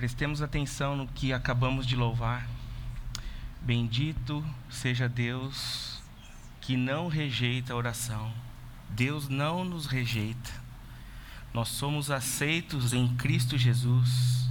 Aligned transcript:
Prestemos 0.00 0.40
atenção 0.40 0.96
no 0.96 1.06
que 1.06 1.30
acabamos 1.30 1.86
de 1.86 1.94
louvar. 1.94 2.48
Bendito 3.60 4.42
seja 4.70 5.06
Deus 5.06 6.00
que 6.58 6.74
não 6.74 7.06
rejeita 7.06 7.74
a 7.74 7.76
oração. 7.76 8.32
Deus 8.88 9.28
não 9.28 9.62
nos 9.62 9.84
rejeita. 9.84 10.50
Nós 11.52 11.68
somos 11.68 12.10
aceitos 12.10 12.94
em 12.94 13.14
Cristo 13.16 13.58
Jesus. 13.58 14.48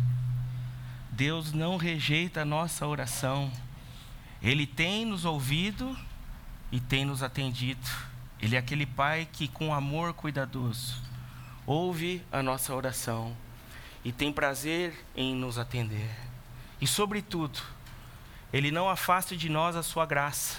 Deus 1.09 1.51
não 1.51 1.77
rejeita 1.77 2.43
a 2.43 2.45
nossa 2.45 2.85
oração. 2.85 3.51
Ele 4.43 4.67
tem 4.67 5.03
nos 5.03 5.25
ouvido 5.25 5.97
e 6.71 6.79
tem 6.79 7.03
nos 7.03 7.23
atendido. 7.23 7.89
Ele 8.39 8.55
é 8.55 8.59
aquele 8.59 8.85
Pai 8.85 9.27
que, 9.33 9.47
com 9.47 9.73
amor 9.73 10.13
cuidadoso, 10.13 11.01
ouve 11.65 12.21
a 12.31 12.43
nossa 12.43 12.71
oração 12.75 13.35
e 14.03 14.11
tem 14.11 14.31
prazer 14.31 15.05
em 15.15 15.35
nos 15.35 15.57
atender. 15.57 16.09
E, 16.79 16.87
sobretudo, 16.87 17.59
Ele 18.51 18.71
não 18.71 18.89
afasta 18.89 19.35
de 19.35 19.49
nós 19.49 19.75
a 19.75 19.83
sua 19.83 20.05
graça. 20.05 20.57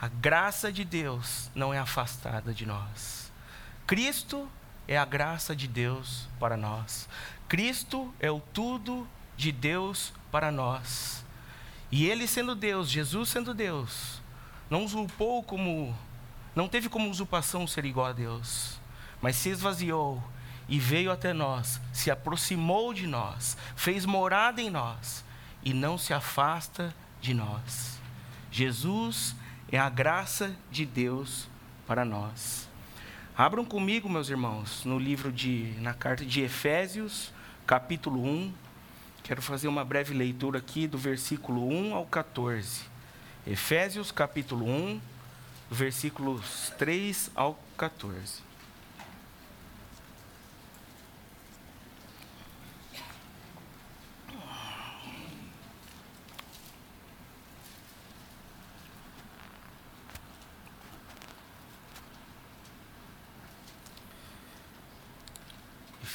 A 0.00 0.08
graça 0.08 0.72
de 0.72 0.84
Deus 0.84 1.50
não 1.54 1.74
é 1.74 1.78
afastada 1.78 2.54
de 2.54 2.64
nós. 2.64 3.30
Cristo 3.86 4.48
é 4.86 4.96
a 4.96 5.04
graça 5.04 5.54
de 5.54 5.66
Deus 5.66 6.28
para 6.38 6.56
nós. 6.56 7.08
Cristo 7.48 8.14
é 8.20 8.30
o 8.30 8.40
tudo 8.40 9.06
de 9.36 9.52
Deus 9.52 10.12
para 10.30 10.50
nós. 10.50 11.24
E 11.90 12.06
Ele 12.06 12.26
sendo 12.26 12.54
Deus, 12.54 12.88
Jesus 12.88 13.28
sendo 13.30 13.54
Deus, 13.54 14.20
não 14.70 14.84
usurpou 14.84 15.42
como, 15.42 15.96
não 16.54 16.68
teve 16.68 16.88
como 16.88 17.10
usurpação 17.10 17.66
ser 17.66 17.84
igual 17.84 18.06
a 18.06 18.12
Deus, 18.12 18.78
mas 19.20 19.36
se 19.36 19.48
esvaziou 19.48 20.22
e 20.68 20.78
veio 20.78 21.10
até 21.10 21.32
nós, 21.32 21.80
se 21.92 22.10
aproximou 22.10 22.92
de 22.92 23.06
nós, 23.06 23.56
fez 23.74 24.04
morada 24.04 24.60
em 24.60 24.68
nós 24.68 25.24
e 25.64 25.72
não 25.72 25.96
se 25.96 26.12
afasta 26.12 26.94
de 27.20 27.32
nós. 27.32 27.98
Jesus 28.50 29.34
é 29.70 29.78
a 29.78 29.88
graça 29.88 30.54
de 30.70 30.84
Deus 30.84 31.48
para 31.86 32.04
nós. 32.04 32.68
Abram 33.36 33.64
comigo, 33.64 34.08
meus 34.08 34.28
irmãos, 34.28 34.84
no 34.84 34.98
livro 34.98 35.30
de 35.32 35.72
na 35.78 35.94
carta 35.94 36.24
de 36.24 36.42
Efésios, 36.42 37.32
capítulo 37.66 38.24
1. 38.24 38.52
Quero 39.22 39.40
fazer 39.40 39.68
uma 39.68 39.84
breve 39.84 40.12
leitura 40.12 40.58
aqui 40.58 40.86
do 40.86 40.98
versículo 40.98 41.68
1 41.68 41.94
ao 41.94 42.04
14. 42.04 42.82
Efésios, 43.46 44.10
capítulo 44.10 44.68
1, 44.68 45.00
versículos 45.70 46.72
3 46.78 47.30
ao 47.34 47.58
14. 47.76 48.47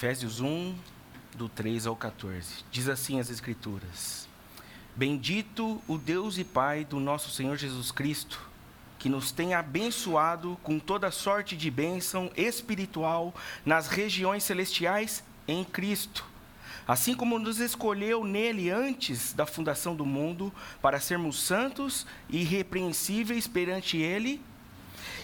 Efésios 0.04 0.42
1, 0.42 0.76
do 1.38 1.48
3 1.48 1.88
ao 1.88 1.96
14. 1.96 2.66
Diz 2.70 2.90
assim 2.90 3.22
as 3.22 3.30
Escrituras: 3.30 4.28
Bendito 4.94 5.82
o 5.88 5.98
Deus 5.98 6.38
e 6.38 6.44
Pai 6.44 6.84
do 6.84 7.00
nosso 7.00 7.32
Senhor 7.32 7.56
Jesus 7.56 7.90
Cristo, 7.90 8.38
que 9.00 9.08
nos 9.08 9.32
tem 9.32 9.54
abençoado 9.54 10.60
com 10.62 10.78
toda 10.78 11.10
sorte 11.10 11.56
de 11.56 11.72
bênção 11.72 12.30
espiritual 12.36 13.34
nas 13.66 13.88
regiões 13.88 14.44
celestiais 14.44 15.24
em 15.48 15.64
Cristo. 15.64 16.26
Assim 16.86 17.16
como 17.16 17.40
nos 17.40 17.62
escolheu 17.62 18.26
nele 18.26 18.70
antes 18.70 19.32
da 19.32 19.46
fundação 19.46 19.96
do 19.96 20.06
mundo, 20.06 20.52
para 20.82 21.00
sermos 21.00 21.40
santos 21.40 22.06
e 22.30 22.42
irrepreensíveis 22.42 23.48
perante 23.48 23.96
ele, 23.96 24.42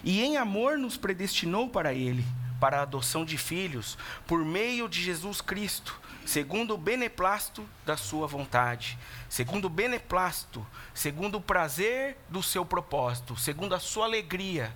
e 0.05 0.21
em 0.21 0.37
amor 0.37 0.77
nos 0.77 0.95
predestinou 0.95 1.67
para 1.67 1.93
ele 1.93 2.23
para 2.59 2.79
a 2.79 2.81
adoção 2.81 3.23
de 3.23 3.37
filhos, 3.37 3.97
por 4.27 4.43
meio 4.43 4.87
de 4.87 5.01
Jesus 5.01 5.41
Cristo, 5.41 5.99
segundo 6.25 6.73
o 6.73 6.77
beneplácito 6.77 7.67
da 7.85 7.95
sua 7.95 8.27
vontade, 8.27 8.97
segundo 9.29 9.65
o 9.65 9.69
beneplácito, 9.69 10.65
segundo 10.93 11.37
o 11.37 11.41
prazer 11.41 12.17
do 12.29 12.43
seu 12.43 12.65
propósito, 12.65 13.35
segundo 13.35 13.73
a 13.73 13.79
sua 13.79 14.05
alegria, 14.05 14.75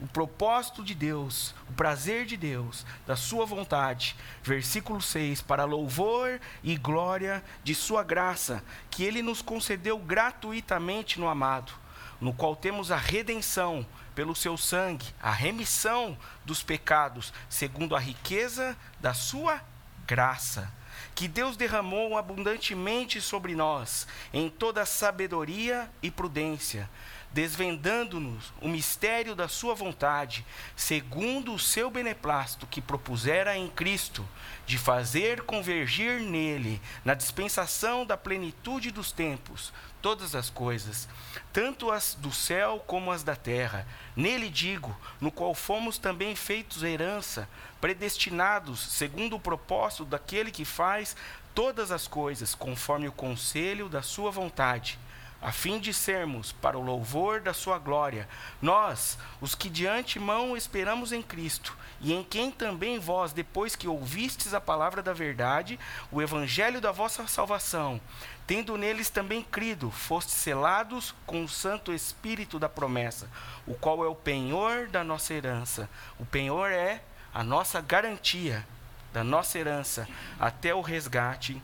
o 0.00 0.06
propósito 0.06 0.84
de 0.84 0.94
Deus, 0.94 1.54
o 1.70 1.72
prazer 1.72 2.26
de 2.26 2.36
Deus, 2.36 2.84
da 3.06 3.16
sua 3.16 3.46
vontade. 3.46 4.14
Versículo 4.42 5.00
6: 5.00 5.40
Para 5.42 5.64
louvor 5.64 6.38
e 6.62 6.76
glória 6.76 7.42
de 7.64 7.74
sua 7.74 8.02
graça, 8.02 8.62
que 8.90 9.04
ele 9.04 9.22
nos 9.22 9.40
concedeu 9.40 9.98
gratuitamente 9.98 11.18
no 11.18 11.28
amado, 11.28 11.72
no 12.20 12.32
qual 12.32 12.54
temos 12.54 12.90
a 12.90 12.96
redenção 12.96 13.86
pelo 14.16 14.34
seu 14.34 14.56
sangue, 14.56 15.14
a 15.22 15.30
remissão 15.30 16.16
dos 16.42 16.62
pecados, 16.62 17.34
segundo 17.50 17.94
a 17.94 18.00
riqueza 18.00 18.74
da 18.98 19.12
sua 19.12 19.62
graça, 20.06 20.72
que 21.14 21.28
Deus 21.28 21.54
derramou 21.54 22.16
abundantemente 22.16 23.20
sobre 23.20 23.54
nós, 23.54 24.06
em 24.32 24.48
toda 24.48 24.86
sabedoria 24.86 25.90
e 26.02 26.10
prudência, 26.10 26.88
desvendando-nos 27.32 28.52
o 28.60 28.68
mistério 28.68 29.34
da 29.34 29.48
sua 29.48 29.74
vontade, 29.74 30.44
segundo 30.74 31.52
o 31.52 31.58
seu 31.58 31.90
beneplácito 31.90 32.66
que 32.66 32.80
propusera 32.80 33.56
em 33.56 33.68
Cristo, 33.68 34.26
de 34.66 34.78
fazer 34.78 35.42
convergir 35.42 36.20
nele, 36.20 36.80
na 37.04 37.14
dispensação 37.14 38.04
da 38.04 38.16
plenitude 38.16 38.90
dos 38.90 39.12
tempos, 39.12 39.72
todas 40.00 40.34
as 40.34 40.48
coisas, 40.48 41.08
tanto 41.52 41.90
as 41.90 42.14
do 42.14 42.32
céu 42.32 42.82
como 42.86 43.12
as 43.12 43.22
da 43.22 43.36
terra. 43.36 43.86
Nele 44.14 44.48
digo, 44.48 44.96
no 45.20 45.30
qual 45.30 45.54
fomos 45.54 45.98
também 45.98 46.34
feitos 46.34 46.82
herança, 46.82 47.48
predestinados 47.80 48.80
segundo 48.80 49.36
o 49.36 49.40
propósito 49.40 50.04
daquele 50.04 50.50
que 50.50 50.64
faz 50.64 51.16
todas 51.54 51.90
as 51.90 52.06
coisas 52.06 52.54
conforme 52.54 53.08
o 53.08 53.12
conselho 53.12 53.88
da 53.88 54.02
sua 54.02 54.30
vontade 54.30 54.98
a 55.40 55.52
fim 55.52 55.78
de 55.78 55.92
sermos 55.92 56.52
para 56.52 56.78
o 56.78 56.82
louvor 56.82 57.40
da 57.40 57.52
sua 57.52 57.78
glória, 57.78 58.28
nós, 58.60 59.18
os 59.40 59.54
que 59.54 59.68
de 59.68 59.86
antemão 59.86 60.56
esperamos 60.56 61.12
em 61.12 61.22
Cristo, 61.22 61.76
e 62.00 62.12
em 62.12 62.22
quem 62.22 62.50
também 62.50 62.98
vós, 62.98 63.32
depois 63.32 63.76
que 63.76 63.88
ouvistes 63.88 64.54
a 64.54 64.60
palavra 64.60 65.02
da 65.02 65.12
verdade, 65.12 65.78
o 66.10 66.20
evangelho 66.20 66.80
da 66.80 66.92
vossa 66.92 67.26
salvação, 67.26 68.00
tendo 68.46 68.76
neles 68.76 69.10
também 69.10 69.42
crido, 69.42 69.90
fostes 69.90 70.34
selados 70.34 71.14
com 71.26 71.44
o 71.44 71.48
Santo 71.48 71.92
Espírito 71.92 72.58
da 72.58 72.68
promessa, 72.68 73.28
o 73.66 73.74
qual 73.74 74.04
é 74.04 74.08
o 74.08 74.14
penhor 74.14 74.88
da 74.88 75.02
nossa 75.02 75.34
herança. 75.34 75.88
O 76.18 76.24
penhor 76.24 76.70
é 76.70 77.02
a 77.34 77.42
nossa 77.42 77.80
garantia 77.80 78.66
da 79.12 79.24
nossa 79.24 79.58
herança 79.58 80.08
até 80.38 80.74
o 80.74 80.80
resgate 80.80 81.60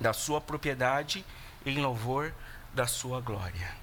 da 0.00 0.12
sua 0.12 0.40
propriedade 0.40 1.24
em 1.64 1.80
louvor 1.80 2.34
da 2.74 2.86
sua 2.86 3.20
glória. 3.20 3.74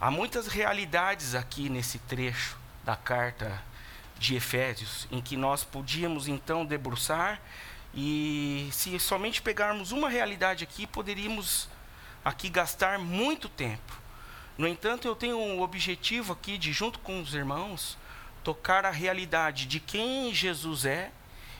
Há 0.00 0.10
muitas 0.10 0.46
realidades 0.46 1.34
aqui 1.34 1.68
nesse 1.68 1.98
trecho 2.00 2.56
da 2.84 2.94
carta 2.94 3.62
de 4.18 4.34
Efésios 4.36 5.06
em 5.10 5.20
que 5.20 5.36
nós 5.36 5.64
podíamos 5.64 6.28
então 6.28 6.64
debruçar 6.64 7.40
e 7.94 8.68
se 8.72 8.98
somente 8.98 9.40
pegarmos 9.40 9.90
uma 9.90 10.08
realidade 10.08 10.62
aqui, 10.62 10.86
poderíamos 10.86 11.68
aqui 12.24 12.48
gastar 12.48 12.98
muito 12.98 13.48
tempo. 13.48 14.00
No 14.58 14.68
entanto, 14.68 15.08
eu 15.08 15.16
tenho 15.16 15.38
um 15.38 15.62
objetivo 15.62 16.32
aqui 16.32 16.58
de, 16.58 16.72
junto 16.72 16.98
com 16.98 17.20
os 17.20 17.34
irmãos, 17.34 17.96
tocar 18.44 18.84
a 18.84 18.90
realidade 18.90 19.66
de 19.66 19.80
quem 19.80 20.32
Jesus 20.34 20.84
é 20.84 21.10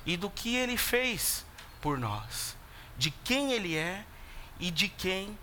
e 0.05 0.17
do 0.17 0.31
que 0.31 0.55
ele 0.55 0.77
fez 0.77 1.45
por 1.81 1.99
nós. 1.99 2.57
De 2.97 3.10
quem 3.10 3.53
ele 3.53 3.77
é 3.77 4.04
e 4.60 4.71
de 4.71 4.89
quem 4.89 5.37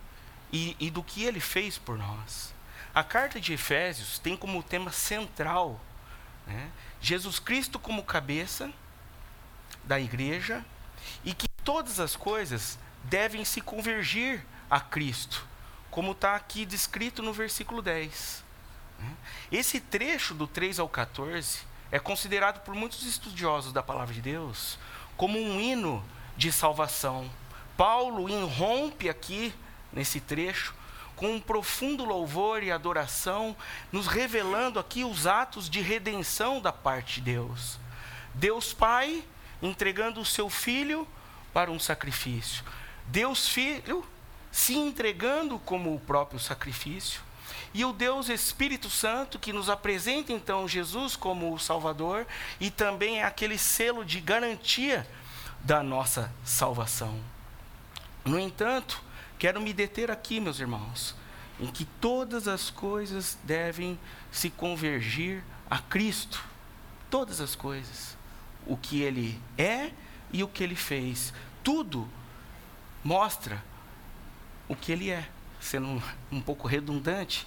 e, 0.54 0.78
e 0.80 0.92
do 0.92 1.04
que 1.04 1.24
ele 1.24 1.40
fez 1.40 1.80
por 1.80 1.98
nós. 1.98 2.54
A 2.94 3.04
carta 3.04 3.42
de 3.42 3.54
Efésios 3.54 4.20
tem 4.20 4.38
como 4.38 4.62
tema 4.62 4.92
central 4.92 5.82
né, 6.46 6.70
Jesus 7.02 7.40
Cristo 7.40 7.80
como 7.80 8.04
cabeça 8.04 8.72
da 9.84 10.00
igreja 10.00 10.64
e 11.26 11.34
que 11.34 11.48
todas 11.64 12.00
as 12.00 12.16
coisas 12.16 12.78
devem 13.04 13.44
se 13.44 13.62
convergir 13.62 14.46
a 14.70 14.80
Cristo, 14.80 15.46
como 15.90 16.12
está 16.12 16.36
aqui 16.36 16.66
descrito 16.66 17.22
no 17.22 17.34
versículo 17.34 17.82
10. 17.82 18.44
Né? 19.00 19.16
Esse 19.52 19.80
trecho 19.80 20.34
do 20.34 20.48
3 20.48 20.80
ao 20.80 20.88
14 20.88 21.60
é 21.92 22.00
considerado 22.00 22.64
por 22.64 22.74
muitos 22.76 23.04
estudiosos 23.04 23.74
da 23.74 23.84
palavra 23.84 24.14
de 24.14 24.22
Deus 24.22 24.78
como 25.18 25.40
um 25.40 25.60
hino 25.60 26.04
de 26.38 26.52
salvação. 26.52 27.30
Paulo 27.78 28.30
irrompe 28.30 29.10
aqui 29.10 29.54
nesse 29.94 30.20
trecho 30.20 30.74
com 31.16 31.36
um 31.36 31.40
profundo 31.40 32.04
louvor 32.04 32.64
e 32.64 32.72
adoração, 32.72 33.56
nos 33.92 34.08
revelando 34.08 34.80
aqui 34.80 35.04
os 35.04 35.28
atos 35.28 35.70
de 35.70 35.80
redenção 35.80 36.60
da 36.60 36.72
parte 36.72 37.16
de 37.16 37.32
Deus. 37.32 37.80
Deus 38.34 38.74
Pai 38.74 39.24
entregando 39.62 40.20
o 40.20 40.26
seu 40.26 40.50
Filho 40.50 41.08
para 41.54 41.72
um 41.72 41.80
sacrifício. 41.80 42.64
Deus 43.06 43.48
Filho 43.48 44.06
se 44.52 44.76
entregando 44.76 45.58
como 45.60 45.96
o 45.96 46.00
próprio 46.00 46.40
sacrifício. 46.40 47.22
E 47.74 47.84
o 47.86 47.92
Deus 47.92 48.30
Espírito 48.30 48.90
Santo, 48.90 49.40
que 49.40 49.54
nos 49.54 49.70
apresenta 49.70 50.32
então 50.32 50.68
Jesus 50.68 51.16
como 51.16 51.54
o 51.54 51.60
Salvador 51.60 52.28
e 52.60 52.70
também 52.70 53.20
é 53.20 53.24
aquele 53.24 53.58
selo 53.58 54.06
de 54.06 54.20
garantia 54.20 55.08
da 55.62 55.82
nossa 55.82 56.32
salvação. 56.44 57.20
No 58.24 58.40
entanto, 58.40 59.02
quero 59.44 59.60
me 59.60 59.74
deter 59.74 60.10
aqui, 60.10 60.40
meus 60.40 60.62
irmãos, 60.62 61.14
em 61.60 61.68
que 61.68 61.84
todas 61.84 62.48
as 62.48 62.70
coisas 62.70 63.38
devem 63.44 64.00
se 64.32 64.50
convergir 64.50 65.44
a 65.70 65.80
Cristo. 65.80 66.42
Todas 67.10 67.42
as 67.42 67.54
coisas. 67.54 68.18
O 68.66 68.78
que 68.78 69.02
ele 69.02 69.38
é 69.58 69.92
e 70.32 70.42
o 70.44 70.48
que 70.48 70.64
ele 70.64 70.78
fez. 70.78 71.34
Tudo 71.62 72.08
mostra 73.04 73.62
o 74.70 74.78
que 74.78 74.94
ele 74.94 75.10
é. 75.10 75.28
Sendo 75.60 75.88
um, 75.88 76.02
um 76.32 76.42
pouco 76.42 76.66
redundante 76.66 77.46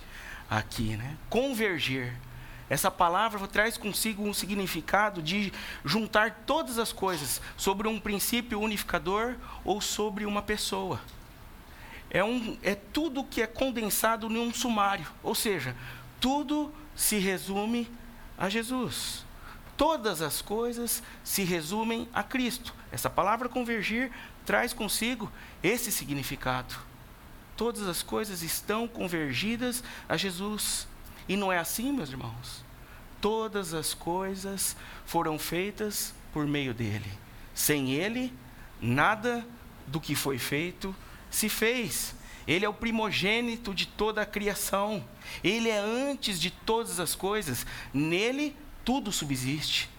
aqui, 0.50 0.98
né? 0.98 1.16
Convergir. 1.31 2.12
Essa 2.69 2.90
palavra 2.90 3.48
traz 3.48 3.78
consigo 3.78 4.22
um 4.22 4.34
significado 4.34 5.22
de 5.22 5.50
juntar 5.82 6.43
todas 6.44 6.78
as 6.78 6.93
coisas 6.93 7.40
sobre 7.56 7.88
um 7.88 7.98
princípio 7.98 8.60
unificador 8.60 9.37
ou 9.64 9.81
sobre 9.81 10.26
uma 10.26 10.43
pessoa. 10.43 11.00
É, 12.11 12.23
um, 12.23 12.56
é 12.62 12.75
tudo 12.75 13.25
que 13.25 13.43
é 13.43 13.47
condensado 13.47 14.31
em 14.31 14.38
um 14.38 14.53
sumário, 14.53 15.06
ou 15.23 15.35
seja, 15.35 15.76
tudo 16.20 16.73
se 16.94 17.19
resume 17.19 17.91
a 18.38 18.49
Jesus. 18.49 19.25
Todas 19.76 20.23
as 20.23 20.41
coisas 20.41 21.03
se 21.23 21.44
resumem 21.44 22.08
a 22.14 22.23
Cristo. 22.23 22.75
Essa 22.91 23.11
palavra 23.11 23.49
convergir 23.49 24.11
traz 24.47 24.73
consigo 24.73 25.31
esse 25.62 25.93
significado. 25.93 26.75
Todas 27.56 27.87
as 27.87 28.03
coisas 28.03 28.43
estão 28.43 28.88
convergidas 28.88 29.85
a 30.08 30.17
Jesus. 30.17 30.88
E 31.29 31.37
não 31.37 31.53
é 31.53 31.58
assim, 31.58 31.93
meus 31.93 32.11
irmãos? 32.11 32.64
Todas 33.20 33.75
as 33.75 33.93
coisas 33.93 34.76
foram 35.05 35.38
feitas 35.38 36.14
por 36.32 36.47
meio 36.47 36.73
dele. 36.73 37.11
Sem 37.55 37.93
ele, 37.93 38.32
nada 38.81 39.47
do 39.87 40.00
que 40.00 40.14
foi 40.14 40.38
feito 40.38 40.94
se 41.31 41.49
fez. 41.49 42.14
Ele 42.46 42.64
é 42.64 42.69
o 42.69 42.75
primogênito 42.75 43.75
de 43.75 43.87
toda 43.87 44.23
a 44.23 44.26
criação. 44.26 45.05
Ele 45.43 45.69
é 45.69 45.78
antes 45.78 46.40
de 46.40 46.50
todas 46.50 47.00
as 47.00 47.14
coisas. 47.14 47.67
Nele, 47.93 48.55
tudo 48.84 49.11
subsiste. 49.11 49.90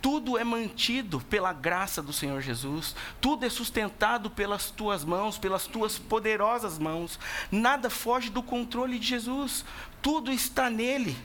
Tudo 0.00 0.36
é 0.36 0.42
mantido 0.42 1.20
pela 1.20 1.52
graça 1.52 2.02
do 2.02 2.12
Senhor 2.12 2.40
Jesus. 2.40 2.96
Tudo 3.20 3.44
é 3.46 3.50
sustentado 3.50 4.30
pelas 4.30 4.70
tuas 4.70 5.04
mãos, 5.04 5.38
pelas 5.38 5.66
tuas 5.66 5.98
poderosas 5.98 6.78
mãos. 6.78 7.20
Nada 7.52 7.88
foge 7.88 8.30
do 8.30 8.42
controle 8.42 8.98
de 8.98 9.06
Jesus. 9.06 9.64
Tudo 10.00 10.32
está 10.32 10.68
nele. 10.68 11.16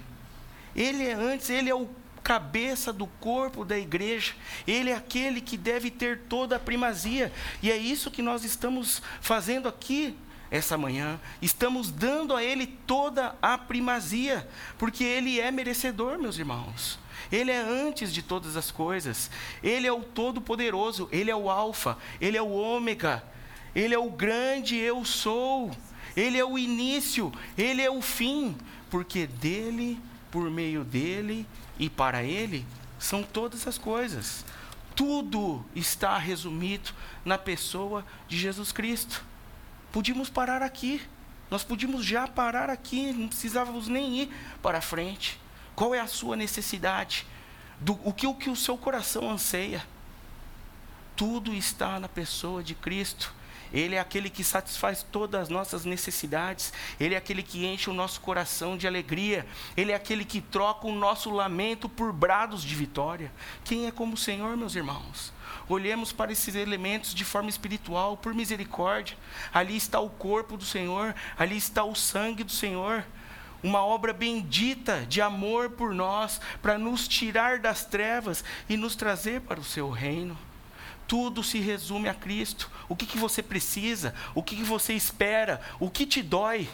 Ele 0.75 1.07
é 1.07 1.13
antes, 1.13 1.49
ele 1.49 1.71
é 1.71 1.75
o 1.75 1.89
cabeça 2.27 2.91
do 2.91 3.07
corpo 3.07 3.63
da 3.63 3.79
igreja. 3.79 4.33
Ele 4.67 4.89
é 4.89 4.93
aquele 4.93 5.39
que 5.39 5.55
deve 5.55 5.89
ter 5.89 6.23
toda 6.27 6.57
a 6.57 6.59
primazia. 6.59 7.31
E 7.63 7.71
é 7.71 7.77
isso 7.77 8.11
que 8.11 8.21
nós 8.21 8.43
estamos 8.43 9.01
fazendo 9.21 9.69
aqui 9.69 10.13
essa 10.51 10.77
manhã. 10.77 11.17
Estamos 11.41 11.89
dando 11.89 12.35
a 12.35 12.43
ele 12.43 12.67
toda 12.67 13.33
a 13.41 13.57
primazia, 13.57 14.45
porque 14.77 15.05
ele 15.05 15.39
é 15.39 15.49
merecedor, 15.51 16.19
meus 16.19 16.37
irmãos. 16.37 16.99
Ele 17.31 17.49
é 17.49 17.61
antes 17.61 18.13
de 18.13 18.21
todas 18.21 18.57
as 18.57 18.71
coisas. 18.71 19.31
Ele 19.63 19.87
é 19.87 19.93
o 19.93 20.03
todo-poderoso, 20.03 21.07
ele 21.13 21.31
é 21.31 21.35
o 21.35 21.49
alfa, 21.49 21.97
ele 22.19 22.35
é 22.35 22.41
o 22.41 22.51
ômega. 22.51 23.23
Ele 23.73 23.95
é 23.95 23.99
o 23.99 24.09
grande 24.09 24.75
eu 24.75 25.05
sou. 25.05 25.71
Ele 26.13 26.37
é 26.37 26.43
o 26.43 26.57
início, 26.57 27.31
ele 27.57 27.81
é 27.81 27.89
o 27.89 28.01
fim, 28.01 28.57
porque 28.89 29.27
dele, 29.27 29.97
por 30.29 30.49
meio 30.49 30.83
dele 30.83 31.45
e 31.79 31.89
para 31.89 32.23
ele 32.23 32.65
são 32.99 33.23
todas 33.23 33.67
as 33.67 33.77
coisas. 33.77 34.43
Tudo 34.95 35.63
está 35.75 36.17
resumido 36.17 36.91
na 37.23 37.37
pessoa 37.37 38.05
de 38.27 38.37
Jesus 38.37 38.71
Cristo. 38.71 39.23
Podíamos 39.91 40.29
parar 40.29 40.61
aqui. 40.61 41.01
Nós 41.49 41.63
podíamos 41.63 42.03
já 42.03 42.27
parar 42.27 42.69
aqui, 42.69 43.13
não 43.13 43.27
precisávamos 43.27 43.87
nem 43.87 44.21
ir 44.21 44.33
para 44.61 44.81
frente. 44.81 45.39
Qual 45.75 45.93
é 45.93 45.99
a 45.99 46.07
sua 46.07 46.35
necessidade? 46.35 47.25
Do, 47.79 47.99
o, 48.03 48.11
que, 48.11 48.27
o 48.27 48.33
que 48.33 48.49
o 48.49 48.55
seu 48.55 48.77
coração 48.77 49.29
anseia? 49.29 49.85
Tudo 51.15 51.53
está 51.53 51.99
na 51.99 52.09
pessoa 52.09 52.63
de 52.63 52.75
Cristo. 52.75 53.33
Ele 53.73 53.95
é 53.95 53.99
aquele 53.99 54.29
que 54.29 54.43
satisfaz 54.43 55.03
todas 55.03 55.43
as 55.43 55.49
nossas 55.49 55.85
necessidades. 55.85 56.73
Ele 56.99 57.15
é 57.15 57.17
aquele 57.17 57.43
que 57.43 57.65
enche 57.65 57.89
o 57.89 57.93
nosso 57.93 58.21
coração 58.21 58.77
de 58.77 58.87
alegria. 58.87 59.45
Ele 59.75 59.91
é 59.91 59.95
aquele 59.95 60.25
que 60.25 60.41
troca 60.41 60.87
o 60.87 60.93
nosso 60.93 61.29
lamento 61.29 61.89
por 61.89 62.11
brados 62.11 62.63
de 62.63 62.75
vitória. 62.75 63.31
Quem 63.63 63.87
é 63.87 63.91
como 63.91 64.13
o 64.13 64.17
Senhor, 64.17 64.55
meus 64.55 64.75
irmãos? 64.75 65.33
Olhemos 65.69 66.11
para 66.11 66.31
esses 66.31 66.55
elementos 66.55 67.13
de 67.13 67.25
forma 67.25 67.49
espiritual, 67.49 68.17
por 68.17 68.33
misericórdia. 68.33 69.17
Ali 69.53 69.75
está 69.75 69.99
o 69.99 70.09
corpo 70.09 70.57
do 70.57 70.65
Senhor, 70.65 71.13
ali 71.37 71.57
está 71.57 71.83
o 71.83 71.95
sangue 71.95 72.43
do 72.43 72.51
Senhor 72.51 73.03
uma 73.63 73.83
obra 73.83 74.13
bendita 74.13 75.05
de 75.07 75.21
amor 75.21 75.71
por 75.71 75.93
nós, 75.93 76.39
para 76.61 76.77
nos 76.77 77.07
tirar 77.07 77.59
das 77.59 77.83
trevas 77.85 78.43
e 78.69 78.77
nos 78.77 78.95
trazer 78.95 79.41
para 79.41 79.59
o 79.59 79.63
seu 79.63 79.89
reino. 79.89 80.37
Tudo 81.07 81.43
se 81.43 81.59
resume 81.59 82.09
a 82.09 82.13
Cristo. 82.13 82.69
O 82.89 82.95
que, 82.95 83.05
que 83.05 83.17
você 83.17 83.41
precisa? 83.41 84.13
O 84.35 84.43
que, 84.43 84.55
que 84.55 84.63
você 84.63 84.93
espera? 84.93 85.61
O 85.79 85.89
que 85.89 86.05
te 86.05 86.21
dói? 86.21 86.69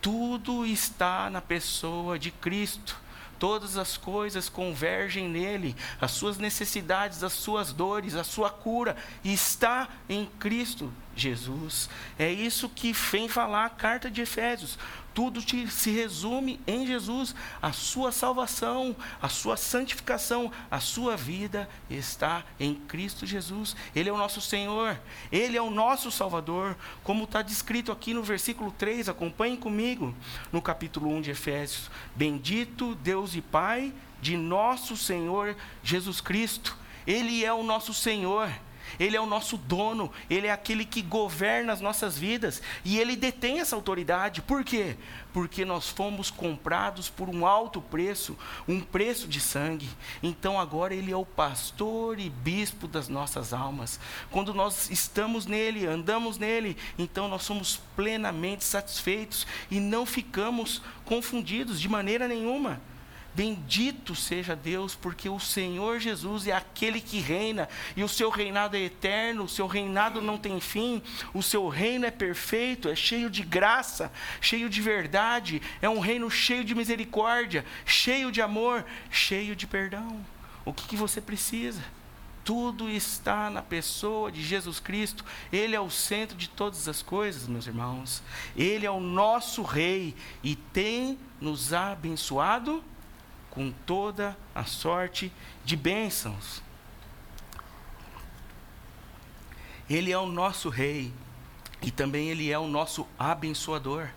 Tudo 0.00 0.66
está 0.66 1.30
na 1.30 1.40
pessoa 1.40 2.18
de 2.18 2.30
Cristo. 2.30 3.00
Todas 3.38 3.76
as 3.76 3.96
coisas 3.96 4.48
convergem 4.48 5.28
nele, 5.28 5.74
as 6.00 6.12
suas 6.12 6.38
necessidades, 6.38 7.24
as 7.24 7.32
suas 7.32 7.72
dores, 7.72 8.14
a 8.14 8.22
sua 8.22 8.48
cura 8.48 8.96
está 9.24 9.88
em 10.08 10.26
Cristo 10.38 10.92
Jesus. 11.16 11.88
É 12.18 12.32
isso 12.32 12.68
que 12.68 12.92
vem 12.92 13.28
falar 13.28 13.66
a 13.66 13.70
carta 13.70 14.10
de 14.10 14.20
Efésios. 14.20 14.78
Tudo 15.14 15.40
te, 15.40 15.68
se 15.68 15.90
resume 15.90 16.60
em 16.66 16.86
Jesus. 16.86 17.34
A 17.62 17.72
sua 17.72 18.10
salvação, 18.10 18.96
a 19.22 19.28
sua 19.28 19.56
santificação, 19.56 20.50
a 20.68 20.80
sua 20.80 21.16
vida 21.16 21.68
está 21.88 22.44
em 22.58 22.74
Cristo 22.74 23.24
Jesus. 23.24 23.76
Ele 23.94 24.08
é 24.08 24.12
o 24.12 24.18
nosso 24.18 24.40
Senhor, 24.40 25.00
Ele 25.30 25.56
é 25.56 25.62
o 25.62 25.70
nosso 25.70 26.10
Salvador, 26.10 26.76
como 27.04 27.24
está 27.24 27.42
descrito 27.42 27.92
aqui 27.92 28.12
no 28.12 28.24
versículo 28.24 28.72
3. 28.72 29.08
Acompanhem 29.08 29.56
comigo 29.56 30.14
no 30.52 30.60
capítulo 30.60 31.08
1 31.10 31.20
de 31.20 31.30
Efésios. 31.30 31.90
Bendito 32.16 32.96
Deus 32.96 33.36
e 33.36 33.40
Pai 33.40 33.92
de 34.20 34.36
nosso 34.36 34.96
Senhor 34.96 35.56
Jesus 35.82 36.20
Cristo. 36.20 36.76
Ele 37.06 37.44
é 37.44 37.52
o 37.52 37.62
nosso 37.62 37.92
Senhor. 37.94 38.50
Ele 38.98 39.16
é 39.16 39.20
o 39.20 39.26
nosso 39.26 39.56
dono, 39.56 40.10
Ele 40.28 40.46
é 40.46 40.52
aquele 40.52 40.84
que 40.84 41.02
governa 41.02 41.72
as 41.72 41.80
nossas 41.80 42.18
vidas 42.18 42.62
e 42.84 42.98
Ele 42.98 43.16
detém 43.16 43.60
essa 43.60 43.76
autoridade. 43.76 44.42
Por 44.42 44.64
quê? 44.64 44.96
Porque 45.32 45.64
nós 45.64 45.88
fomos 45.88 46.30
comprados 46.30 47.08
por 47.10 47.28
um 47.28 47.46
alto 47.46 47.80
preço, 47.80 48.36
um 48.68 48.80
preço 48.80 49.26
de 49.26 49.40
sangue. 49.40 49.88
Então 50.22 50.60
agora 50.60 50.94
Ele 50.94 51.12
é 51.12 51.16
o 51.16 51.26
pastor 51.26 52.18
e 52.18 52.30
bispo 52.30 52.86
das 52.86 53.08
nossas 53.08 53.52
almas. 53.52 53.98
Quando 54.30 54.54
nós 54.54 54.90
estamos 54.90 55.46
nele, 55.46 55.86
andamos 55.86 56.38
nele, 56.38 56.76
então 56.98 57.28
nós 57.28 57.42
somos 57.42 57.80
plenamente 57.96 58.64
satisfeitos 58.64 59.46
e 59.70 59.80
não 59.80 60.06
ficamos 60.06 60.82
confundidos 61.04 61.80
de 61.80 61.88
maneira 61.88 62.26
nenhuma. 62.26 62.80
Bendito 63.34 64.14
seja 64.14 64.54
Deus, 64.54 64.94
porque 64.94 65.28
o 65.28 65.40
Senhor 65.40 65.98
Jesus 65.98 66.46
é 66.46 66.52
aquele 66.52 67.00
que 67.00 67.18
reina, 67.18 67.68
e 67.96 68.04
o 68.04 68.08
seu 68.08 68.30
reinado 68.30 68.76
é 68.76 68.80
eterno, 68.80 69.44
o 69.44 69.48
seu 69.48 69.66
reinado 69.66 70.22
não 70.22 70.38
tem 70.38 70.60
fim, 70.60 71.02
o 71.32 71.42
seu 71.42 71.68
reino 71.68 72.06
é 72.06 72.12
perfeito, 72.12 72.88
é 72.88 72.94
cheio 72.94 73.28
de 73.28 73.42
graça, 73.42 74.12
cheio 74.40 74.70
de 74.70 74.80
verdade, 74.80 75.60
é 75.82 75.88
um 75.88 75.98
reino 75.98 76.30
cheio 76.30 76.62
de 76.62 76.76
misericórdia, 76.76 77.64
cheio 77.84 78.30
de 78.30 78.40
amor, 78.40 78.84
cheio 79.10 79.56
de 79.56 79.66
perdão. 79.66 80.24
O 80.64 80.72
que, 80.72 80.86
que 80.86 80.96
você 80.96 81.20
precisa? 81.20 81.82
Tudo 82.44 82.88
está 82.88 83.50
na 83.50 83.62
pessoa 83.62 84.30
de 84.30 84.42
Jesus 84.42 84.78
Cristo. 84.78 85.24
Ele 85.50 85.74
é 85.74 85.80
o 85.80 85.90
centro 85.90 86.36
de 86.36 86.48
todas 86.48 86.86
as 86.88 87.02
coisas, 87.02 87.48
meus 87.48 87.66
irmãos. 87.66 88.22
Ele 88.54 88.84
é 88.84 88.90
o 88.90 89.00
nosso 89.00 89.62
Rei 89.62 90.14
e 90.42 90.54
tem 90.54 91.18
nos 91.40 91.72
abençoado 91.72 92.84
com 93.54 93.70
toda 93.70 94.36
a 94.54 94.64
sorte 94.64 95.32
de 95.64 95.76
bênçãos. 95.76 96.62
Ele 99.88 100.10
é 100.10 100.18
o 100.18 100.26
nosso 100.26 100.68
rei 100.68 101.12
e 101.82 101.90
também 101.90 102.28
ele 102.28 102.50
é 102.50 102.58
o 102.58 102.66
nosso 102.66 103.06
abençoador. 103.18 104.08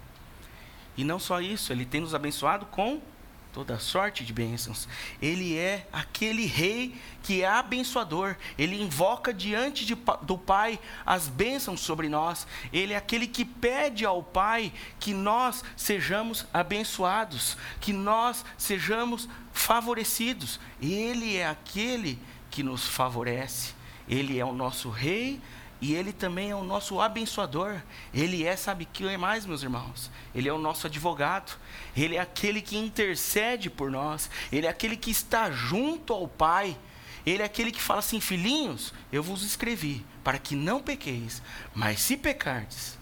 E 0.95 1.03
não 1.03 1.19
só 1.19 1.39
isso, 1.39 1.71
ele 1.71 1.85
tem 1.85 2.01
nos 2.01 2.15
abençoado 2.15 2.65
com 2.65 3.01
toda 3.57 3.79
sorte 3.79 4.23
de 4.23 4.31
bênçãos. 4.31 4.87
Ele 5.19 5.57
é 5.57 5.87
aquele 5.91 6.45
rei 6.45 6.95
que 7.23 7.41
é 7.41 7.47
abençoador. 7.47 8.35
Ele 8.55 8.79
invoca 8.79 9.33
diante 9.33 9.83
de, 9.83 9.97
do 10.21 10.37
Pai 10.37 10.79
as 11.03 11.27
bênçãos 11.27 11.79
sobre 11.79 12.07
nós. 12.07 12.45
Ele 12.71 12.93
é 12.93 12.97
aquele 12.97 13.25
que 13.25 13.43
pede 13.43 14.05
ao 14.05 14.21
Pai 14.21 14.71
que 14.99 15.11
nós 15.11 15.63
sejamos 15.75 16.45
abençoados, 16.53 17.57
que 17.81 17.91
nós 17.91 18.45
sejamos 18.59 19.27
favorecidos. 19.51 20.59
Ele 20.79 21.35
é 21.35 21.47
aquele 21.47 22.19
que 22.51 22.61
nos 22.61 22.87
favorece. 22.87 23.73
Ele 24.07 24.37
é 24.37 24.45
o 24.45 24.53
nosso 24.53 24.91
rei 24.91 25.41
e 25.79 25.93
ele 25.93 26.11
também 26.11 26.51
é 26.51 26.55
o 26.55 26.63
nosso 26.63 26.99
abençoador. 26.99 27.81
Ele 28.13 28.43
é, 28.43 28.55
sabe 28.55 28.85
que 28.85 29.07
é 29.07 29.17
mais, 29.17 29.45
meus 29.45 29.61
irmãos? 29.61 30.09
Ele 30.33 30.49
é 30.49 30.53
o 30.53 30.57
nosso 30.57 30.87
advogado. 30.87 31.57
Ele 31.95 32.15
é 32.15 32.19
aquele 32.19 32.61
que 32.61 32.77
intercede 32.77 33.69
por 33.69 33.91
nós. 33.91 34.29
Ele 34.51 34.65
é 34.65 34.69
aquele 34.69 34.97
que 34.97 35.11
está 35.11 35.51
junto 35.51 36.13
ao 36.13 36.27
Pai. 36.27 36.77
Ele 37.25 37.43
é 37.43 37.45
aquele 37.45 37.71
que 37.71 37.81
fala 37.81 37.99
assim: 37.99 38.19
Filhinhos, 38.19 38.93
eu 39.11 39.21
vos 39.21 39.43
escrevi 39.43 40.03
para 40.23 40.39
que 40.39 40.55
não 40.55 40.81
pequeis, 40.81 41.41
mas 41.73 42.01
se 42.01 42.17
pecardes, 42.17 42.97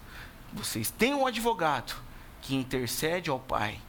vocês 0.53 0.91
têm 0.91 1.13
um 1.13 1.25
advogado 1.25 1.95
que 2.41 2.55
intercede 2.55 3.29
ao 3.29 3.39
Pai. 3.39 3.79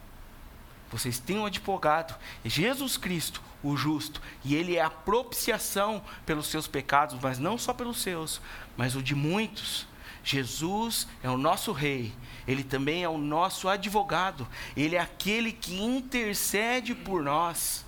Vocês 0.90 1.18
têm 1.18 1.38
um 1.38 1.46
advogado, 1.46 2.16
Jesus 2.44 2.96
Cristo, 2.96 3.42
o 3.62 3.76
justo, 3.76 4.20
e 4.44 4.54
ele 4.54 4.76
é 4.76 4.82
a 4.82 4.90
propiciação 4.90 6.02
pelos 6.24 6.48
seus 6.48 6.66
pecados, 6.66 7.18
mas 7.22 7.38
não 7.38 7.56
só 7.56 7.72
pelos 7.72 8.02
seus, 8.02 8.40
mas 8.76 8.94
o 8.94 9.02
de 9.02 9.14
muitos. 9.14 9.86
Jesus 10.22 11.06
é 11.22 11.30
o 11.30 11.38
nosso 11.38 11.70
rei, 11.70 12.12
ele 12.48 12.64
também 12.64 13.04
é 13.04 13.08
o 13.08 13.16
nosso 13.16 13.68
advogado, 13.68 14.46
ele 14.76 14.96
é 14.96 15.00
aquele 15.00 15.52
que 15.52 15.80
intercede 15.80 16.94
por 16.94 17.22
nós. 17.22 17.85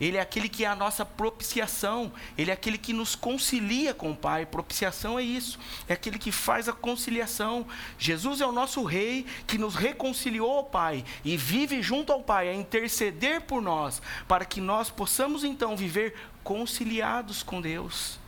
Ele 0.00 0.16
é 0.16 0.20
aquele 0.20 0.48
que 0.48 0.64
é 0.64 0.68
a 0.68 0.76
nossa 0.76 1.04
propiciação, 1.04 2.12
ele 2.36 2.50
é 2.50 2.54
aquele 2.54 2.78
que 2.78 2.92
nos 2.92 3.14
concilia 3.14 3.94
com 3.94 4.12
o 4.12 4.16
Pai. 4.16 4.46
Propiciação 4.46 5.18
é 5.18 5.22
isso, 5.22 5.58
é 5.88 5.94
aquele 5.94 6.18
que 6.18 6.30
faz 6.30 6.68
a 6.68 6.72
conciliação. 6.72 7.66
Jesus 7.98 8.40
é 8.40 8.46
o 8.46 8.52
nosso 8.52 8.82
rei 8.84 9.26
que 9.46 9.58
nos 9.58 9.74
reconciliou 9.74 10.50
ao 10.50 10.64
Pai 10.64 11.04
e 11.24 11.36
vive 11.36 11.82
junto 11.82 12.12
ao 12.12 12.22
Pai 12.22 12.48
a 12.48 12.54
interceder 12.54 13.42
por 13.42 13.62
nós, 13.62 14.02
para 14.28 14.44
que 14.44 14.60
nós 14.60 14.90
possamos 14.90 15.44
então 15.44 15.76
viver 15.76 16.14
conciliados 16.42 17.42
com 17.42 17.60
Deus. 17.60 18.18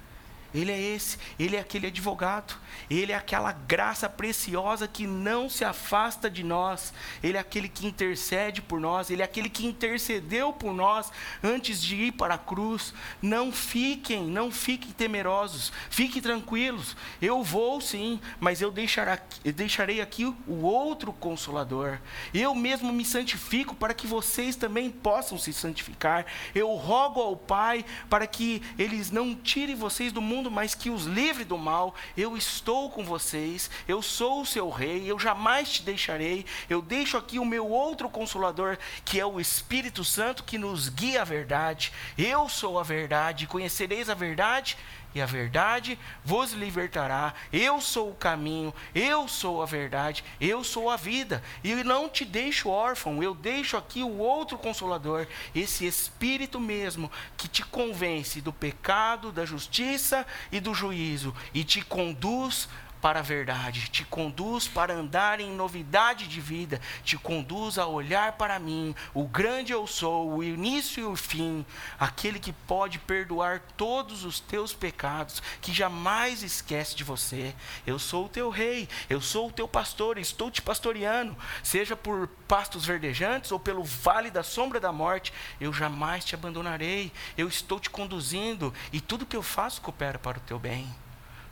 Ele 0.54 0.72
é 0.72 0.80
esse, 0.80 1.18
ele 1.38 1.56
é 1.56 1.60
aquele 1.60 1.88
advogado, 1.88 2.56
ele 2.88 3.12
é 3.12 3.14
aquela 3.14 3.52
graça 3.52 4.08
preciosa 4.08 4.88
que 4.88 5.06
não 5.06 5.50
se 5.50 5.64
afasta 5.64 6.30
de 6.30 6.42
nós, 6.42 6.92
ele 7.22 7.36
é 7.36 7.40
aquele 7.40 7.68
que 7.68 7.86
intercede 7.86 8.62
por 8.62 8.80
nós, 8.80 9.10
ele 9.10 9.22
é 9.22 9.24
aquele 9.24 9.50
que 9.50 9.66
intercedeu 9.66 10.52
por 10.52 10.72
nós 10.72 11.12
antes 11.42 11.82
de 11.82 11.96
ir 11.96 12.12
para 12.12 12.34
a 12.34 12.38
cruz. 12.38 12.94
Não 13.20 13.52
fiquem, 13.52 14.24
não 14.24 14.50
fiquem 14.50 14.90
temerosos, 14.90 15.72
fiquem 15.90 16.22
tranquilos. 16.22 16.96
Eu 17.20 17.42
vou 17.42 17.80
sim, 17.80 18.20
mas 18.40 18.62
eu, 18.62 18.72
deixarei 18.72 20.00
aqui 20.00 20.24
o 20.24 20.62
outro 20.62 21.12
consolador. 21.12 21.98
Eu 22.32 22.54
mesmo 22.54 22.92
me 22.92 23.04
santifico 23.04 23.74
para 23.74 23.94
que 23.94 24.06
vocês 24.06 24.56
também 24.56 24.90
possam 24.90 25.36
se 25.36 25.52
santificar. 25.52 26.26
Eu 26.54 26.74
rogo 26.74 27.20
ao 27.20 27.36
Pai 27.36 27.84
para 28.08 28.26
que 28.26 28.62
eles 28.78 29.10
não 29.10 29.34
tirem 29.34 29.74
vocês 29.74 30.12
do 30.12 30.20
mundo 30.20 30.37
mundo, 30.38 30.50
mas 30.50 30.74
que 30.74 30.88
os 30.88 31.04
livre 31.04 31.44
do 31.44 31.58
mal. 31.58 31.94
Eu 32.16 32.36
estou 32.36 32.90
com 32.90 33.04
vocês, 33.04 33.68
eu 33.88 34.00
sou 34.00 34.42
o 34.42 34.46
seu 34.46 34.70
rei, 34.70 35.10
eu 35.10 35.18
jamais 35.18 35.70
te 35.70 35.82
deixarei. 35.82 36.46
Eu 36.70 36.80
deixo 36.80 37.16
aqui 37.16 37.38
o 37.38 37.44
meu 37.44 37.68
outro 37.68 38.08
consolador, 38.08 38.78
que 39.04 39.18
é 39.18 39.26
o 39.26 39.40
Espírito 39.40 40.04
Santo, 40.04 40.44
que 40.44 40.56
nos 40.56 40.88
guia 40.88 41.22
à 41.22 41.24
verdade. 41.24 41.92
Eu 42.16 42.48
sou 42.48 42.78
a 42.78 42.82
verdade, 42.82 43.46
conhecereis 43.46 44.08
a 44.08 44.14
verdade 44.14 44.76
e 45.18 45.22
a 45.22 45.26
verdade 45.26 45.98
vos 46.24 46.52
libertará. 46.52 47.34
Eu 47.52 47.80
sou 47.80 48.10
o 48.10 48.14
caminho, 48.14 48.72
eu 48.94 49.28
sou 49.28 49.62
a 49.62 49.66
verdade, 49.66 50.24
eu 50.40 50.62
sou 50.64 50.88
a 50.90 50.96
vida. 50.96 51.42
E 51.62 51.74
não 51.82 52.08
te 52.08 52.24
deixo 52.24 52.68
órfão, 52.68 53.22
eu 53.22 53.34
deixo 53.34 53.76
aqui 53.76 54.02
o 54.02 54.18
outro 54.18 54.56
consolador, 54.56 55.26
esse 55.54 55.86
Espírito 55.86 56.60
mesmo 56.60 57.10
que 57.36 57.48
te 57.48 57.64
convence 57.64 58.40
do 58.40 58.52
pecado, 58.52 59.32
da 59.32 59.44
justiça 59.44 60.26
e 60.52 60.60
do 60.60 60.72
juízo 60.72 61.34
e 61.52 61.64
te 61.64 61.82
conduz 61.82 62.68
para 63.00 63.20
a 63.20 63.22
verdade, 63.22 63.88
te 63.88 64.04
conduz 64.04 64.66
para 64.66 64.94
andar 64.94 65.40
em 65.40 65.50
novidade 65.50 66.26
de 66.26 66.40
vida, 66.40 66.80
te 67.04 67.16
conduz 67.16 67.78
a 67.78 67.86
olhar 67.86 68.32
para 68.32 68.58
mim, 68.58 68.94
o 69.14 69.26
grande 69.26 69.72
eu 69.72 69.86
sou, 69.86 70.30
o 70.30 70.44
início 70.44 71.02
e 71.02 71.04
o 71.04 71.16
fim, 71.16 71.64
aquele 71.98 72.38
que 72.38 72.52
pode 72.52 72.98
perdoar 72.98 73.60
todos 73.76 74.24
os 74.24 74.40
teus 74.40 74.72
pecados, 74.72 75.42
que 75.60 75.72
jamais 75.72 76.42
esquece 76.42 76.94
de 76.94 77.04
você. 77.04 77.54
Eu 77.86 77.98
sou 77.98 78.26
o 78.26 78.28
teu 78.28 78.50
rei, 78.50 78.88
eu 79.08 79.20
sou 79.20 79.48
o 79.48 79.52
teu 79.52 79.68
pastor, 79.68 80.18
estou 80.18 80.50
te 80.50 80.62
pastoreando, 80.62 81.36
seja 81.62 81.96
por 81.96 82.28
pastos 82.46 82.84
verdejantes 82.84 83.52
ou 83.52 83.60
pelo 83.60 83.84
vale 83.84 84.30
da 84.30 84.42
sombra 84.42 84.80
da 84.80 84.92
morte, 84.92 85.32
eu 85.60 85.72
jamais 85.72 86.24
te 86.24 86.34
abandonarei. 86.34 87.12
Eu 87.36 87.48
estou 87.48 87.78
te 87.78 87.90
conduzindo 87.90 88.72
e 88.92 89.00
tudo 89.00 89.26
que 89.26 89.36
eu 89.36 89.42
faço 89.42 89.80
coopera 89.80 90.18
para 90.18 90.38
o 90.38 90.42
teu 90.42 90.58
bem 90.58 90.88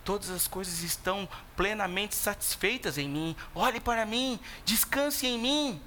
todas 0.07 0.31
as 0.31 0.47
coisas 0.47 0.85
estão 0.85 1.29
plenamente 1.57 2.15
satisfeitas 2.15 2.97
em 2.97 3.09
mim. 3.09 3.37
Olhe 3.53 3.81
para 3.81 4.07
mim, 4.07 4.39
descanse 4.65 5.27
em 5.27 5.37
mim. 5.37 5.83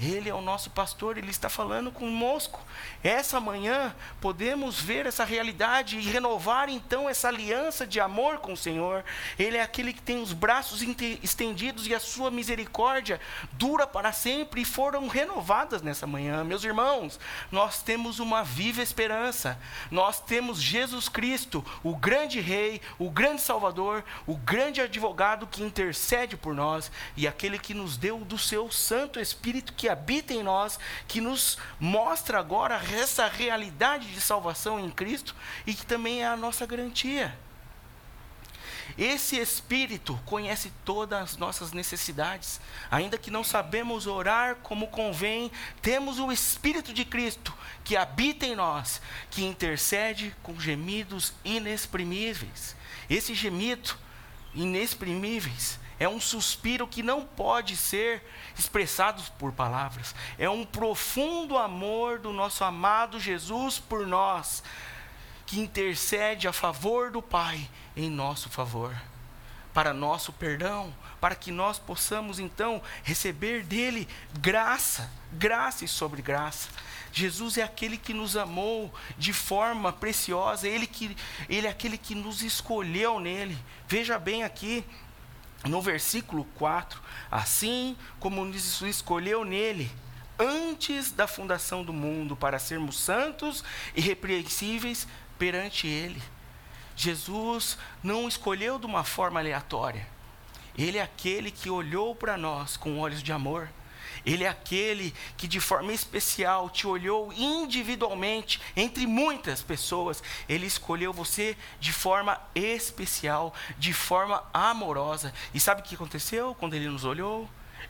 Ele 0.00 0.30
é 0.30 0.34
o 0.34 0.40
nosso 0.40 0.70
pastor, 0.70 1.18
ele 1.18 1.30
está 1.30 1.50
falando 1.50 1.92
conosco. 1.92 2.64
Essa 3.04 3.38
manhã 3.38 3.94
podemos 4.18 4.80
ver 4.80 5.04
essa 5.04 5.24
realidade 5.24 5.98
e 5.98 6.00
renovar 6.00 6.70
então 6.70 7.06
essa 7.06 7.28
aliança 7.28 7.86
de 7.86 8.00
amor 8.00 8.38
com 8.38 8.54
o 8.54 8.56
Senhor. 8.56 9.04
Ele 9.38 9.58
é 9.58 9.62
aquele 9.62 9.92
que 9.92 10.00
tem 10.00 10.22
os 10.22 10.32
braços 10.32 10.80
estendidos 11.22 11.86
e 11.86 11.94
a 11.94 12.00
sua 12.00 12.30
misericórdia 12.30 13.20
dura 13.52 13.86
para 13.86 14.10
sempre 14.10 14.62
e 14.62 14.64
foram 14.64 15.06
renovadas 15.06 15.82
nessa 15.82 16.06
manhã. 16.06 16.42
Meus 16.44 16.64
irmãos, 16.64 17.20
nós 17.52 17.82
temos 17.82 18.18
uma 18.20 18.42
viva 18.42 18.80
esperança. 18.80 19.60
Nós 19.90 20.18
temos 20.18 20.62
Jesus 20.62 21.10
Cristo, 21.10 21.62
o 21.82 21.94
grande 21.94 22.40
rei, 22.40 22.80
o 22.98 23.10
grande 23.10 23.42
salvador, 23.42 24.02
o 24.26 24.34
grande 24.34 24.80
advogado 24.80 25.46
que 25.46 25.62
intercede 25.62 26.38
por 26.38 26.54
nós 26.54 26.90
e 27.18 27.28
aquele 27.28 27.58
que 27.58 27.74
nos 27.74 27.98
deu 27.98 28.20
do 28.20 28.38
seu 28.38 28.70
Santo 28.70 29.20
Espírito 29.20 29.74
que 29.74 29.89
habita 29.90 30.32
em 30.32 30.42
nós, 30.42 30.78
que 31.06 31.20
nos 31.20 31.58
mostra 31.78 32.38
agora 32.38 32.80
essa 32.92 33.26
realidade 33.26 34.06
de 34.12 34.20
salvação 34.20 34.78
em 34.78 34.90
Cristo 34.90 35.34
e 35.66 35.74
que 35.74 35.84
também 35.84 36.22
é 36.22 36.26
a 36.26 36.36
nossa 36.36 36.64
garantia. 36.66 37.36
Esse 38.98 39.38
Espírito 39.38 40.20
conhece 40.26 40.70
todas 40.84 41.22
as 41.22 41.36
nossas 41.36 41.72
necessidades, 41.72 42.60
ainda 42.90 43.16
que 43.16 43.30
não 43.30 43.42
sabemos 43.42 44.06
orar 44.06 44.56
como 44.56 44.88
convém, 44.88 45.50
temos 45.80 46.18
o 46.18 46.30
Espírito 46.30 46.92
de 46.92 47.04
Cristo 47.04 47.56
que 47.82 47.96
habita 47.96 48.44
em 48.44 48.54
nós, 48.54 49.00
que 49.30 49.42
intercede 49.42 50.36
com 50.42 50.60
gemidos 50.60 51.32
inexprimíveis. 51.44 52.76
Esse 53.08 53.34
gemido 53.34 53.96
inexprimíveis 54.54 55.79
é 56.00 56.08
um 56.08 56.18
suspiro 56.18 56.88
que 56.88 57.02
não 57.02 57.20
pode 57.20 57.76
ser 57.76 58.24
expressado 58.58 59.22
por 59.38 59.52
palavras. 59.52 60.14
É 60.38 60.48
um 60.48 60.64
profundo 60.64 61.58
amor 61.58 62.18
do 62.18 62.32
nosso 62.32 62.64
amado 62.64 63.20
Jesus 63.20 63.78
por 63.78 64.06
nós, 64.06 64.62
que 65.44 65.60
intercede 65.60 66.48
a 66.48 66.54
favor 66.54 67.10
do 67.10 67.20
Pai 67.20 67.68
em 67.94 68.08
nosso 68.08 68.48
favor, 68.48 68.96
para 69.74 69.92
nosso 69.92 70.32
perdão, 70.32 70.90
para 71.20 71.34
que 71.34 71.52
nós 71.52 71.78
possamos 71.78 72.38
então 72.38 72.80
receber 73.02 73.62
dele 73.62 74.08
graça, 74.40 75.10
graça 75.32 75.84
e 75.84 75.88
sobre 75.88 76.22
graça. 76.22 76.70
Jesus 77.12 77.58
é 77.58 77.62
aquele 77.62 77.98
que 77.98 78.14
nos 78.14 78.38
amou 78.38 78.90
de 79.18 79.34
forma 79.34 79.92
preciosa, 79.92 80.66
ele, 80.66 80.86
que, 80.86 81.14
ele 81.46 81.66
é 81.66 81.70
aquele 81.70 81.98
que 81.98 82.14
nos 82.14 82.42
escolheu 82.42 83.20
nele. 83.20 83.58
Veja 83.86 84.18
bem 84.18 84.44
aqui, 84.44 84.82
no 85.64 85.80
versículo 85.82 86.44
4, 86.56 87.00
assim 87.30 87.96
como 88.18 88.44
nos 88.44 88.80
escolheu 88.82 89.44
nele, 89.44 89.90
antes 90.38 91.10
da 91.10 91.26
fundação 91.26 91.84
do 91.84 91.92
mundo, 91.92 92.34
para 92.34 92.58
sermos 92.58 92.98
santos 92.98 93.62
e 93.94 94.00
repreensíveis 94.00 95.06
perante 95.38 95.86
ele. 95.86 96.22
Jesus 96.96 97.78
não 98.02 98.28
escolheu 98.28 98.78
de 98.78 98.86
uma 98.86 99.04
forma 99.04 99.40
aleatória. 99.40 100.06
Ele 100.76 100.98
é 100.98 101.02
aquele 101.02 101.50
que 101.50 101.68
olhou 101.68 102.14
para 102.14 102.36
nós 102.36 102.76
com 102.76 102.98
olhos 102.98 103.22
de 103.22 103.32
amor. 103.32 103.68
Ele 104.24 104.44
é 104.44 104.48
aquele 104.48 105.14
que 105.36 105.48
de 105.48 105.60
forma 105.60 105.92
especial 105.92 106.68
te 106.70 106.86
olhou 106.86 107.32
individualmente 107.32 108.60
entre 108.76 109.06
muitas 109.06 109.62
pessoas. 109.62 110.22
Ele 110.48 110.66
escolheu 110.66 111.12
você 111.12 111.56
de 111.78 111.92
forma 111.92 112.40
especial, 112.54 113.54
de 113.78 113.92
forma 113.92 114.42
amorosa. 114.52 115.32
E 115.54 115.60
sabe 115.60 115.80
o 115.80 115.84
que 115.84 115.94
aconteceu 115.94 116.54
quando 116.54 116.74
ele 116.74 116.88
nos 116.88 117.04
olhou? 117.04 117.48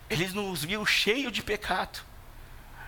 Ele 0.09 0.27
nos 0.29 0.65
viu 0.65 0.85
cheio 0.87 1.31
de 1.31 1.43
pecado. 1.43 2.01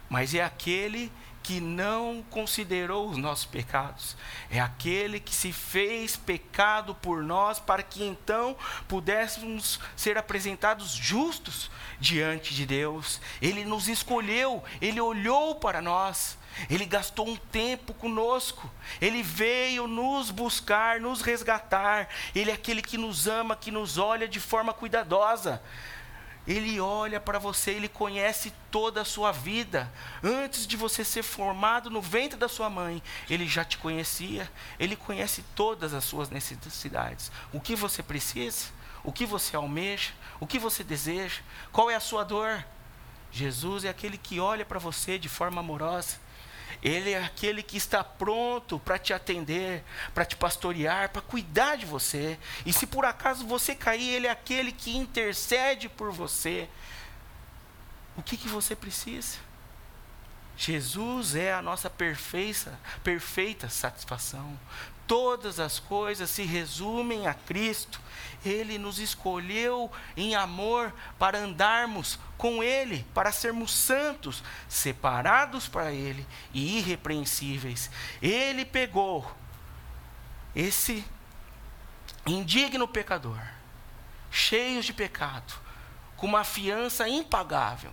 mas 0.09 0.35
é 0.35 0.45
aquele 0.45 1.11
que 1.43 1.61
não 1.61 2.23
considerou 2.31 3.09
os 3.09 3.17
nossos 3.17 3.45
pecados. 3.45 4.17
É 4.51 4.61
aquele 4.61 5.19
que 5.19 5.35
se 5.35 5.53
fez 5.53 6.17
pecado 6.17 6.95
por 6.95 7.23
nós 7.23 7.59
para 7.59 7.83
que 7.83 8.05
então 8.05 8.57
pudéssemos 8.89 9.81
ser 9.97 10.17
apresentados 10.17 10.93
justos 10.93 11.71
diante 11.99 12.55
de 12.55 12.65
Deus. 12.67 13.21
Ele 13.41 13.65
nos 13.65 13.89
escolheu, 13.89 14.63
ele 14.81 15.01
olhou 15.01 15.57
para 15.57 15.83
nós. 15.83 16.39
Ele 16.69 16.85
gastou 16.85 17.27
um 17.27 17.37
tempo 17.37 17.95
conosco. 17.95 18.71
Ele 19.01 19.23
veio 19.23 19.87
nos 19.87 20.31
buscar, 20.31 21.01
nos 21.01 21.23
resgatar. 21.23 22.09
Ele 22.35 22.51
é 22.51 22.55
aquele 22.55 22.83
que 22.83 22.99
nos 22.99 23.27
ama, 23.27 23.57
que 23.57 23.71
nos 23.71 23.97
olha 23.97 24.29
de 24.29 24.39
forma 24.39 24.75
cuidadosa. 24.75 25.63
Ele 26.47 26.81
olha 26.81 27.21
para 27.21 27.39
você, 27.39 27.71
ele 27.71 27.89
conhece 27.89 28.53
toda 28.71 29.03
a 29.03 29.05
sua 29.05 29.31
vida. 29.31 29.93
Antes 30.23 30.67
de 30.67 30.77
você 30.77 31.05
ser 31.05 31.23
formado 31.23 31.89
no 31.89 32.03
ventre 32.03 32.37
da 32.37 32.49
sua 32.49 32.69
mãe, 32.69 33.01
ele 33.31 33.47
já 33.47 33.65
te 33.65 33.79
conhecia. 33.79 34.51
Ele 34.79 34.97
conhece 34.97 35.45
todas 35.55 35.95
as 35.95 36.03
suas 36.03 36.31
necessidades. 36.31 37.31
O 37.53 37.61
que 37.61 37.77
você 37.77 38.03
precisa, 38.03 38.67
o 39.05 39.13
que 39.13 39.25
você 39.25 39.55
almeja, 39.55 40.11
o 40.41 40.47
que 40.47 40.59
você 40.59 40.83
deseja, 40.83 41.41
qual 41.71 41.91
é 41.91 41.95
a 41.95 42.01
sua 42.01 42.25
dor. 42.25 42.65
Jesus 43.31 43.85
é 43.85 43.89
aquele 43.89 44.19
que 44.19 44.41
olha 44.41 44.65
para 44.65 44.81
você 44.81 45.19
de 45.19 45.29
forma 45.29 45.61
amorosa. 45.61 46.17
Ele 46.83 47.13
é 47.13 47.23
aquele 47.23 47.63
que 47.63 47.77
está 47.77 48.03
pronto 48.03 48.79
para 48.81 48.99
te 48.99 49.13
atender, 49.13 49.85
para 50.13 50.25
te 50.25 50.35
pastorear, 50.35 51.11
para 51.11 51.23
cuidar 51.23 51.77
de 51.77 51.87
você. 51.87 52.39
E 52.67 52.73
se 52.73 52.87
por 52.87 53.05
acaso 53.05 53.47
você 53.47 53.75
cair, 53.75 54.09
Ele 54.09 54.27
é 54.27 54.31
aquele 54.31 54.73
que 54.73 54.97
intercede 54.97 55.89
por 55.89 56.11
você. 56.11 56.69
O 58.17 58.23
que, 58.23 58.37
que 58.37 58.49
você 58.49 58.75
precisa? 58.75 59.39
Jesus 60.57 61.35
é 61.35 61.53
a 61.53 61.63
nossa 61.63 61.89
perfeita, 61.89 62.79
perfeita 63.03 63.69
satisfação. 63.69 64.59
Todas 65.07 65.61
as 65.61 65.79
coisas 65.79 66.31
se 66.31 66.43
resumem 66.43 67.27
a 67.27 67.35
Cristo. 67.35 68.01
Ele 68.45 68.79
nos 68.79 68.99
escolheu 68.99 69.91
em 70.17 70.35
amor 70.35 70.93
para 71.19 71.39
andarmos 71.39 72.19
com 72.37 72.63
Ele, 72.63 73.07
para 73.15 73.31
sermos 73.31 73.73
santos, 73.73 74.43
separados 74.69 75.69
para 75.69 75.93
Ele 75.93 76.27
e 76.53 76.79
irrepreensíveis. 76.79 77.91
Ele 78.21 78.65
pegou 78.65 79.31
esse 80.55 81.05
indigno 82.27 82.87
pecador, 82.87 83.41
cheio 84.31 84.83
de 84.83 84.93
pecado, 84.93 85.55
com 86.17 86.27
uma 86.27 86.45
fiança 86.45 87.09
impagável, 87.09 87.93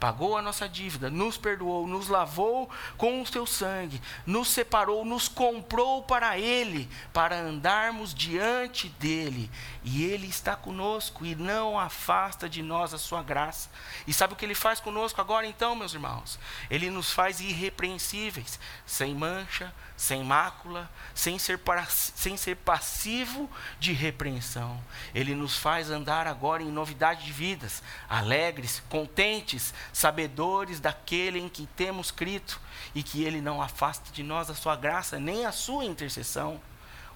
pagou 0.00 0.36
a 0.36 0.42
nossa 0.42 0.66
dívida, 0.66 1.10
nos 1.10 1.36
perdoou, 1.36 1.86
nos 1.86 2.08
lavou 2.08 2.70
com 2.96 3.20
o 3.20 3.26
seu 3.26 3.46
sangue, 3.46 4.00
nos 4.24 4.48
separou, 4.48 5.04
nos 5.04 5.28
comprou 5.28 6.02
para 6.02 6.38
Ele, 6.38 6.88
para 7.12 7.36
andarmos 7.38 8.14
diante 8.14 8.88
dEle. 8.98 9.50
E 9.84 10.04
Ele 10.04 10.26
está 10.26 10.56
conosco 10.56 11.24
e 11.24 11.34
não 11.34 11.78
afasta 11.78 12.48
de 12.48 12.62
nós 12.62 12.94
a 12.94 12.98
sua 12.98 13.22
graça. 13.22 13.68
E 14.06 14.12
sabe 14.12 14.32
o 14.32 14.36
que 14.36 14.44
Ele 14.44 14.54
faz 14.54 14.80
conosco 14.80 15.20
agora, 15.20 15.46
então, 15.46 15.76
meus 15.76 15.92
irmãos? 15.92 16.38
Ele 16.70 16.90
nos 16.90 17.12
faz 17.12 17.40
irrepreensíveis, 17.40 18.58
sem 18.86 19.14
mancha, 19.14 19.72
sem 20.00 20.24
mácula, 20.24 20.90
sem 21.14 21.38
ser, 21.38 21.60
sem 21.92 22.34
ser 22.34 22.56
passivo 22.56 23.50
de 23.78 23.92
repreensão. 23.92 24.82
Ele 25.14 25.34
nos 25.34 25.58
faz 25.58 25.90
andar 25.90 26.26
agora 26.26 26.62
em 26.62 26.70
novidade 26.70 27.26
de 27.26 27.32
vidas, 27.32 27.82
alegres, 28.08 28.82
contentes, 28.88 29.74
sabedores 29.92 30.80
daquele 30.80 31.38
em 31.38 31.48
que 31.48 31.66
temos 31.76 32.10
crido 32.10 32.54
e 32.94 33.02
que 33.02 33.22
ele 33.22 33.40
não 33.40 33.60
afasta 33.60 34.10
de 34.12 34.22
nós 34.22 34.50
a 34.50 34.54
sua 34.54 34.76
graça, 34.76 35.18
nem 35.18 35.46
a 35.46 35.52
sua 35.52 35.84
intercessão. 35.84 36.60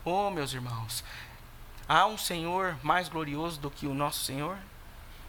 Oh, 0.05 0.31
meus 0.31 0.53
irmãos, 0.53 1.05
há 1.89 2.07
um 2.07 2.19
Senhor 2.19 2.77
mais 2.83 3.09
glorioso 3.09 3.61
do 3.61 3.71
que 3.71 3.87
o 3.87 3.95
nosso 3.95 4.25
Senhor? 4.25 4.59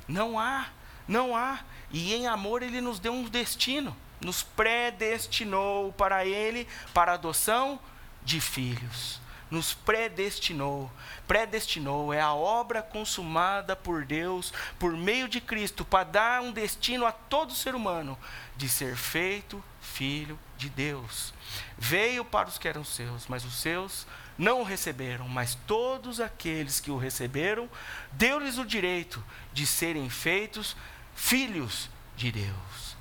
Não 0.07 0.39
há, 0.39 0.67
não 1.08 1.36
há. 1.36 1.60
E 1.91 2.13
em 2.13 2.27
amor 2.27 2.62
ele 2.62 2.81
nos 2.81 2.99
deu 2.99 3.13
um 3.13 3.23
destino 3.23 3.95
nos 4.25 4.43
predestinou 4.43 5.93
para 5.93 6.25
Ele, 6.25 6.67
para 6.93 7.12
a 7.12 7.15
adoção 7.15 7.79
de 8.23 8.41
filhos. 8.41 9.19
Nos 9.49 9.73
predestinou. 9.73 10.91
Predestinou 11.27 12.13
é 12.13 12.19
a 12.19 12.34
obra 12.34 12.81
consumada 12.81 13.75
por 13.75 14.05
Deus, 14.05 14.51
por 14.79 14.93
meio 14.97 15.27
de 15.27 15.39
Cristo, 15.39 15.86
para 15.86 16.03
dar 16.03 16.41
um 16.41 16.51
destino 16.51 17.05
a 17.05 17.12
todo 17.12 17.53
ser 17.53 17.75
humano 17.75 18.17
de 18.58 18.67
ser 18.67 18.95
feito 18.95 19.63
filho 19.81 20.39
de 20.58 20.69
Deus. 20.69 21.34
Veio 21.77 22.25
para 22.25 22.49
os 22.49 22.58
que 22.58 22.67
eram 22.67 22.84
seus, 22.84 23.27
mas 23.27 23.45
os 23.45 23.55
seus 23.55 24.08
não 24.38 24.62
o 24.62 24.63
receberam, 24.63 25.27
mas 25.27 25.55
todos 25.65 26.19
aqueles 26.19 26.79
que 26.79 26.91
o 26.91 26.97
receberam, 26.97 27.69
deu-lhes 28.12 28.58
o 28.58 28.65
direito 28.65 29.23
de 29.53 29.65
serem 29.65 30.10
feitos 30.10 30.75
filhos 31.15 31.89
de 32.17 32.31
Deus. 32.31 32.95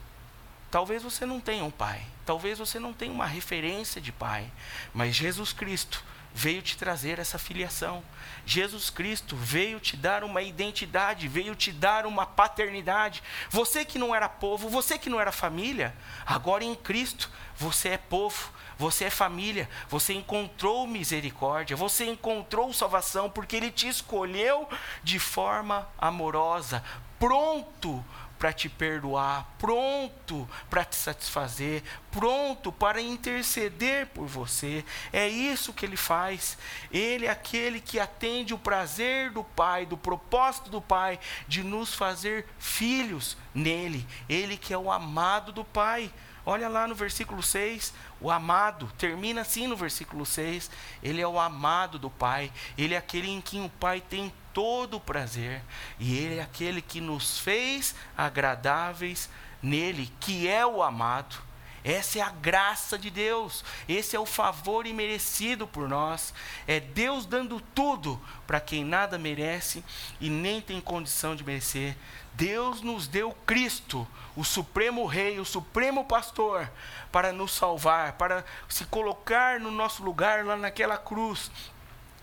Talvez 0.70 1.02
você 1.02 1.26
não 1.26 1.40
tenha 1.40 1.64
um 1.64 1.70
pai, 1.70 2.04
talvez 2.24 2.58
você 2.58 2.78
não 2.78 2.92
tenha 2.92 3.12
uma 3.12 3.26
referência 3.26 4.00
de 4.00 4.12
pai, 4.12 4.50
mas 4.92 5.14
Jesus 5.14 5.52
Cristo 5.52 6.04
veio 6.34 6.60
te 6.60 6.76
trazer 6.76 7.20
essa 7.20 7.38
filiação. 7.38 8.02
Jesus 8.44 8.90
Cristo 8.90 9.36
veio 9.36 9.78
te 9.78 9.96
dar 9.96 10.24
uma 10.24 10.42
identidade, 10.42 11.28
veio 11.28 11.54
te 11.54 11.70
dar 11.70 12.04
uma 12.04 12.26
paternidade. 12.26 13.22
Você 13.48 13.84
que 13.84 13.98
não 13.98 14.12
era 14.12 14.28
povo, 14.28 14.68
você 14.68 14.98
que 14.98 15.08
não 15.08 15.20
era 15.20 15.30
família, 15.30 15.94
agora 16.26 16.64
em 16.64 16.74
Cristo 16.74 17.30
você 17.56 17.90
é 17.90 17.98
povo, 17.98 18.50
você 18.76 19.04
é 19.04 19.10
família, 19.10 19.70
você 19.88 20.12
encontrou 20.12 20.88
misericórdia, 20.88 21.76
você 21.76 22.04
encontrou 22.06 22.72
salvação, 22.72 23.30
porque 23.30 23.54
Ele 23.54 23.70
te 23.70 23.86
escolheu 23.86 24.68
de 25.04 25.20
forma 25.20 25.88
amorosa, 25.96 26.82
pronto 27.16 28.04
para 28.44 28.52
te 28.52 28.68
perdoar, 28.68 29.54
pronto 29.58 30.46
para 30.68 30.84
te 30.84 30.96
satisfazer, 30.96 31.82
pronto 32.10 32.70
para 32.70 33.00
interceder 33.00 34.08
por 34.08 34.26
você. 34.26 34.84
É 35.10 35.26
isso 35.26 35.72
que 35.72 35.86
ele 35.86 35.96
faz. 35.96 36.58
Ele 36.92 37.24
é 37.24 37.30
aquele 37.30 37.80
que 37.80 37.98
atende 37.98 38.52
o 38.52 38.58
prazer 38.58 39.30
do 39.30 39.42
Pai, 39.42 39.86
do 39.86 39.96
propósito 39.96 40.68
do 40.68 40.82
Pai 40.82 41.18
de 41.48 41.62
nos 41.62 41.94
fazer 41.94 42.46
filhos 42.58 43.34
nele. 43.54 44.06
Ele 44.28 44.58
que 44.58 44.74
é 44.74 44.78
o 44.78 44.92
amado 44.92 45.50
do 45.50 45.64
Pai. 45.64 46.12
Olha 46.46 46.68
lá 46.68 46.86
no 46.86 46.94
versículo 46.94 47.42
6, 47.42 47.94
o 48.20 48.30
amado, 48.30 48.90
termina 48.98 49.40
assim 49.40 49.66
no 49.66 49.76
versículo 49.76 50.26
6. 50.26 50.70
Ele 51.02 51.20
é 51.20 51.26
o 51.26 51.38
amado 51.40 51.98
do 51.98 52.10
Pai, 52.10 52.52
ele 52.76 52.94
é 52.94 52.98
aquele 52.98 53.30
em 53.30 53.40
quem 53.40 53.64
o 53.64 53.70
Pai 53.70 54.00
tem 54.00 54.32
todo 54.54 54.98
o 54.98 55.00
prazer, 55.00 55.60
e 55.98 56.16
Ele 56.16 56.36
é 56.36 56.42
aquele 56.42 56.80
que 56.80 57.00
nos 57.00 57.40
fez 57.40 57.94
agradáveis 58.16 59.28
nele, 59.60 60.10
que 60.20 60.48
é 60.48 60.64
o 60.64 60.82
amado. 60.82 61.36
Essa 61.84 62.18
é 62.18 62.22
a 62.22 62.30
graça 62.30 62.98
de 62.98 63.10
Deus, 63.10 63.62
esse 63.86 64.16
é 64.16 64.18
o 64.18 64.24
favor 64.24 64.86
imerecido 64.86 65.66
por 65.66 65.86
nós. 65.86 66.32
É 66.66 66.80
Deus 66.80 67.26
dando 67.26 67.60
tudo 67.74 68.18
para 68.46 68.58
quem 68.58 68.82
nada 68.82 69.18
merece 69.18 69.84
e 70.18 70.30
nem 70.30 70.62
tem 70.62 70.80
condição 70.80 71.36
de 71.36 71.44
merecer. 71.44 71.94
Deus 72.32 72.80
nos 72.80 73.06
deu 73.06 73.32
Cristo, 73.46 74.08
o 74.34 74.42
supremo 74.42 75.04
rei, 75.04 75.38
o 75.38 75.44
supremo 75.44 76.06
pastor, 76.06 76.68
para 77.12 77.32
nos 77.32 77.52
salvar, 77.52 78.14
para 78.14 78.44
se 78.66 78.86
colocar 78.86 79.60
no 79.60 79.70
nosso 79.70 80.02
lugar 80.02 80.44
lá 80.44 80.56
naquela 80.56 80.96
cruz, 80.96 81.50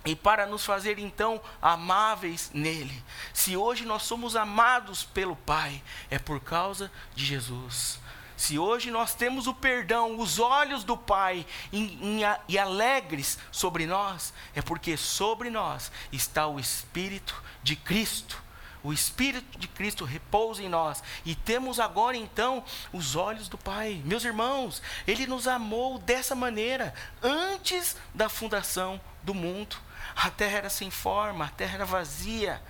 e 0.04 0.16
para 0.16 0.48
nos 0.48 0.66
fazer 0.66 0.98
então 0.98 1.40
amáveis 1.62 2.50
nele. 2.54 3.04
Se 3.32 3.56
hoje 3.56 3.86
nós 3.86 4.02
somos 4.02 4.36
amados 4.36 5.04
pelo 5.04 5.36
Pai, 5.36 5.82
é 6.10 6.18
por 6.18 6.40
causa 6.40 6.92
de 7.14 7.24
Jesus. 7.24 8.00
Se 8.36 8.58
hoje 8.58 8.90
nós 8.90 9.14
temos 9.14 9.48
o 9.48 9.54
perdão, 9.54 10.20
os 10.20 10.40
olhos 10.40 10.84
do 10.84 10.98
Pai 10.98 11.46
em, 11.72 11.98
em, 12.02 12.22
e 12.48 12.58
alegres 12.58 13.38
sobre 13.52 13.86
nós, 13.86 14.34
é 14.56 14.62
porque 14.62 14.98
sobre 14.98 15.50
nós 15.50 15.92
está 16.12 16.48
o 16.48 16.60
Espírito 16.60 17.42
de 17.64 17.76
Cristo. 17.76 18.42
O 18.84 18.92
Espírito 18.92 19.60
de 19.60 19.68
Cristo 19.68 20.06
repousa 20.06 20.64
em 20.64 20.70
nós 20.70 21.04
e 21.24 21.36
temos 21.36 21.80
agora 21.80 22.18
então 22.18 22.64
os 22.92 23.16
olhos 23.16 23.48
do 23.48 23.58
Pai. 23.58 24.02
Meus 24.04 24.26
irmãos, 24.26 24.82
Ele 25.06 25.28
nos 25.28 25.48
amou 25.48 26.00
dessa 26.00 26.34
maneira 26.34 26.94
antes 27.22 27.96
da 28.14 28.28
fundação 28.28 29.00
do 29.22 29.36
mundo. 29.36 29.76
A 30.16 30.32
terra 30.32 30.58
era 30.58 30.70
sem 30.70 30.90
forma, 30.90 31.46
a 31.46 31.50
terra 31.50 31.76
era 31.76 31.86
vazia. 31.86 32.62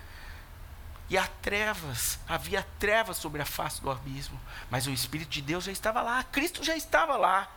E 1.12 1.18
há 1.18 1.28
trevas, 1.28 2.18
havia 2.26 2.66
trevas 2.80 3.18
sobre 3.18 3.42
a 3.42 3.46
face 3.46 3.82
do 3.82 3.92
abismo. 3.92 4.40
Mas 4.70 4.88
o 4.88 4.92
Espírito 4.92 5.28
de 5.28 5.42
Deus 5.42 5.66
já 5.66 5.72
estava 5.74 6.02
lá, 6.02 6.24
Cristo 6.24 6.64
já 6.64 6.74
estava 6.74 7.18
lá. 7.18 7.52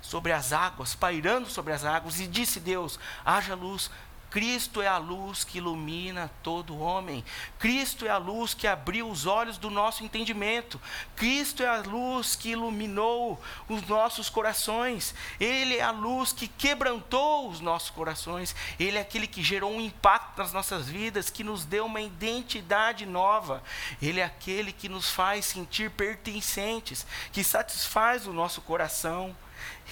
Sobre 0.00 0.30
as 0.30 0.52
águas, 0.52 0.94
pairando 0.94 1.50
sobre 1.50 1.72
as 1.72 1.84
águas, 1.84 2.20
e 2.20 2.28
disse 2.28 2.60
Deus: 2.60 3.00
haja 3.24 3.56
luz, 3.56 3.90
Cristo 4.30 4.80
é 4.80 4.86
a 4.86 4.96
luz 4.96 5.42
que 5.42 5.58
ilumina 5.58 6.30
todo 6.40 6.78
homem. 6.78 7.24
Cristo 7.58 8.06
é 8.06 8.10
a 8.10 8.16
luz 8.16 8.54
que 8.54 8.66
abriu 8.66 9.10
os 9.10 9.26
olhos 9.26 9.58
do 9.58 9.68
nosso 9.68 10.04
entendimento. 10.04 10.80
Cristo 11.16 11.64
é 11.64 11.66
a 11.66 11.80
luz 11.80 12.36
que 12.36 12.50
iluminou 12.50 13.40
os 13.68 13.82
nossos 13.88 14.30
corações. 14.30 15.14
Ele 15.40 15.76
é 15.76 15.82
a 15.82 15.90
luz 15.90 16.32
que 16.32 16.46
quebrantou 16.46 17.48
os 17.48 17.60
nossos 17.60 17.90
corações. 17.90 18.54
Ele 18.78 18.98
é 18.98 19.00
aquele 19.00 19.26
que 19.26 19.42
gerou 19.42 19.72
um 19.72 19.80
impacto 19.80 20.38
nas 20.38 20.52
nossas 20.52 20.88
vidas, 20.88 21.28
que 21.28 21.42
nos 21.42 21.64
deu 21.64 21.86
uma 21.86 22.00
identidade 22.00 23.04
nova. 23.04 23.62
Ele 24.00 24.20
é 24.20 24.24
aquele 24.24 24.72
que 24.72 24.88
nos 24.88 25.10
faz 25.10 25.44
sentir 25.44 25.90
pertencentes, 25.90 27.04
que 27.32 27.42
satisfaz 27.42 28.28
o 28.28 28.32
nosso 28.32 28.60
coração 28.60 29.34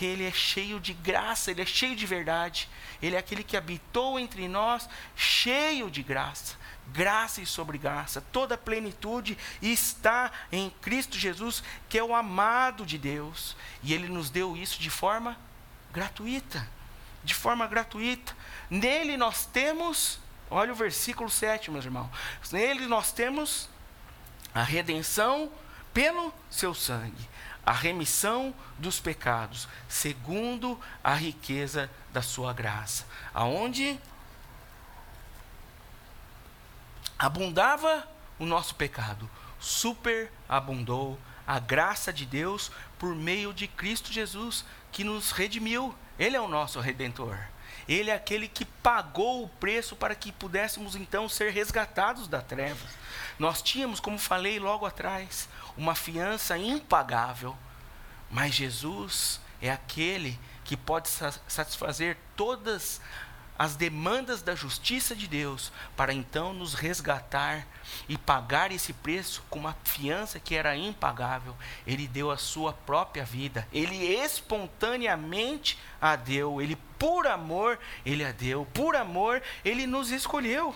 ele 0.01 0.25
é 0.25 0.33
cheio 0.33 0.79
de 0.79 0.93
graça, 0.93 1.51
ele 1.51 1.63
é 1.63 1.67
cheio 1.67 1.97
de 1.97 2.07
verdade. 2.07 2.69
Ele 3.03 3.17
é 3.17 3.19
aquele 3.19 3.45
que 3.45 3.57
habitou 3.57 4.19
entre 4.19 4.49
nós, 4.49 4.89
cheio 5.17 5.91
de 5.91 6.03
graça. 6.03 6.57
Graça 6.89 7.41
e 7.41 7.47
sobre 7.47 7.77
graça, 7.77 8.21
toda 8.33 8.55
a 8.55 8.59
plenitude 8.59 9.37
está 9.61 10.33
em 10.51 10.71
Cristo 10.81 11.19
Jesus, 11.19 11.63
que 11.89 11.99
é 11.99 12.03
o 12.03 12.15
amado 12.15 12.87
de 12.87 12.97
Deus. 12.97 13.57
E 13.83 13.93
ele 13.93 14.09
nos 14.09 14.31
deu 14.31 14.57
isso 14.57 14.81
de 14.81 14.89
forma 14.89 15.39
gratuita. 15.93 16.67
De 17.23 17.35
forma 17.35 17.67
gratuita. 17.67 18.35
Nele 18.71 19.17
nós 19.17 19.45
temos, 19.45 20.19
olha 20.51 20.73
o 20.73 20.77
versículo 20.77 21.29
7, 21.29 21.71
meus 21.71 21.85
irmãos. 21.85 22.11
Nele 22.51 22.87
nós 22.87 23.13
temos 23.13 23.69
a 24.55 24.63
redenção 24.63 25.53
pelo 25.93 26.33
seu 26.51 26.75
sangue 26.75 27.29
a 27.69 27.73
remissão 27.73 28.55
dos 28.79 28.99
pecados, 28.99 29.69
segundo 29.87 30.81
a 31.05 31.13
riqueza 31.13 31.91
da 32.11 32.23
sua 32.23 32.51
graça. 32.55 33.05
Aonde 33.35 34.01
abundava 37.19 38.09
o 38.39 38.47
nosso 38.47 38.75
pecado, 38.75 39.29
superabundou 39.61 41.21
a 41.47 41.59
graça 41.59 42.11
de 42.11 42.25
Deus 42.25 42.73
por 42.99 43.15
meio 43.15 43.53
de 43.53 43.69
Cristo 43.69 44.11
Jesus, 44.11 44.65
que 44.91 45.05
nos 45.05 45.31
redimiu. 45.31 45.95
Ele 46.19 46.37
é 46.37 46.41
o 46.41 46.49
nosso 46.49 46.81
redentor. 46.81 47.39
Ele 47.87 48.11
é 48.11 48.15
aquele 48.15 48.49
que 48.49 48.65
pagou 48.65 49.45
o 49.45 49.49
preço 49.49 49.95
para 49.95 50.15
que 50.15 50.33
pudéssemos 50.33 50.97
então 50.97 51.29
ser 51.29 51.53
resgatados 51.53 52.27
da 52.27 52.41
trevas. 52.41 52.91
Nós 53.39 53.63
tínhamos, 53.63 54.01
como 54.01 54.19
falei 54.19 54.59
logo 54.59 54.87
atrás, 54.87 55.49
uma 55.77 55.95
fiança 55.95 56.57
impagável, 56.57 57.57
mas 58.31 58.55
Jesus 58.55 59.41
é 59.61 59.71
aquele 59.71 60.39
que 60.65 60.77
pode 60.77 61.09
satisfazer 61.09 62.17
todas 62.37 63.01
as 63.01 63.01
demandas 63.75 64.41
da 64.41 64.55
justiça 64.55 65.17
de 65.17 65.27
Deus 65.27 65.73
para 65.97 66.13
então 66.13 66.55
nos 66.55 66.75
resgatar 66.75 67.67
e 68.09 68.17
pagar 68.17 68.71
esse 68.71 68.93
preço 68.93 69.43
com 69.51 69.59
uma 69.59 69.77
fiança 69.83 70.39
que 70.39 70.55
era 70.55 70.77
impagável. 70.77 71.57
Ele 71.85 72.07
deu 72.07 72.31
a 72.31 72.37
sua 72.37 72.73
própria 72.73 73.25
vida, 73.25 73.67
ele 73.73 73.97
espontaneamente 73.97 75.77
a 76.01 76.15
deu, 76.15 76.63
ele 76.63 76.77
por 76.99 77.27
amor 77.27 77.79
ele 78.07 78.25
a 78.25 78.31
deu, 78.31 78.65
por 78.67 78.95
amor 78.95 79.43
ele 79.65 79.87
nos 79.87 80.13
escolheu 80.13 80.75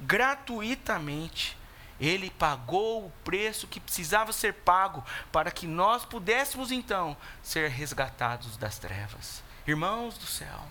gratuitamente. 0.00 1.56
Ele 1.98 2.30
pagou 2.30 3.06
o 3.06 3.12
preço 3.24 3.66
que 3.66 3.80
precisava 3.80 4.30
ser 4.32 4.52
pago 4.52 5.02
para 5.32 5.50
que 5.50 5.66
nós 5.66 6.04
pudéssemos 6.04 6.70
então 6.70 7.16
ser 7.42 7.70
resgatados 7.70 8.56
das 8.58 8.78
trevas. 8.78 9.42
Irmãos 9.66 10.18
do 10.18 10.26
céu, 10.26 10.62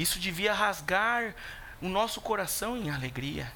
isso 0.00 0.18
devia 0.18 0.52
rasgar 0.52 1.34
o 1.80 1.88
nosso 1.88 2.20
coração 2.20 2.76
em 2.76 2.90
alegria. 2.90 3.52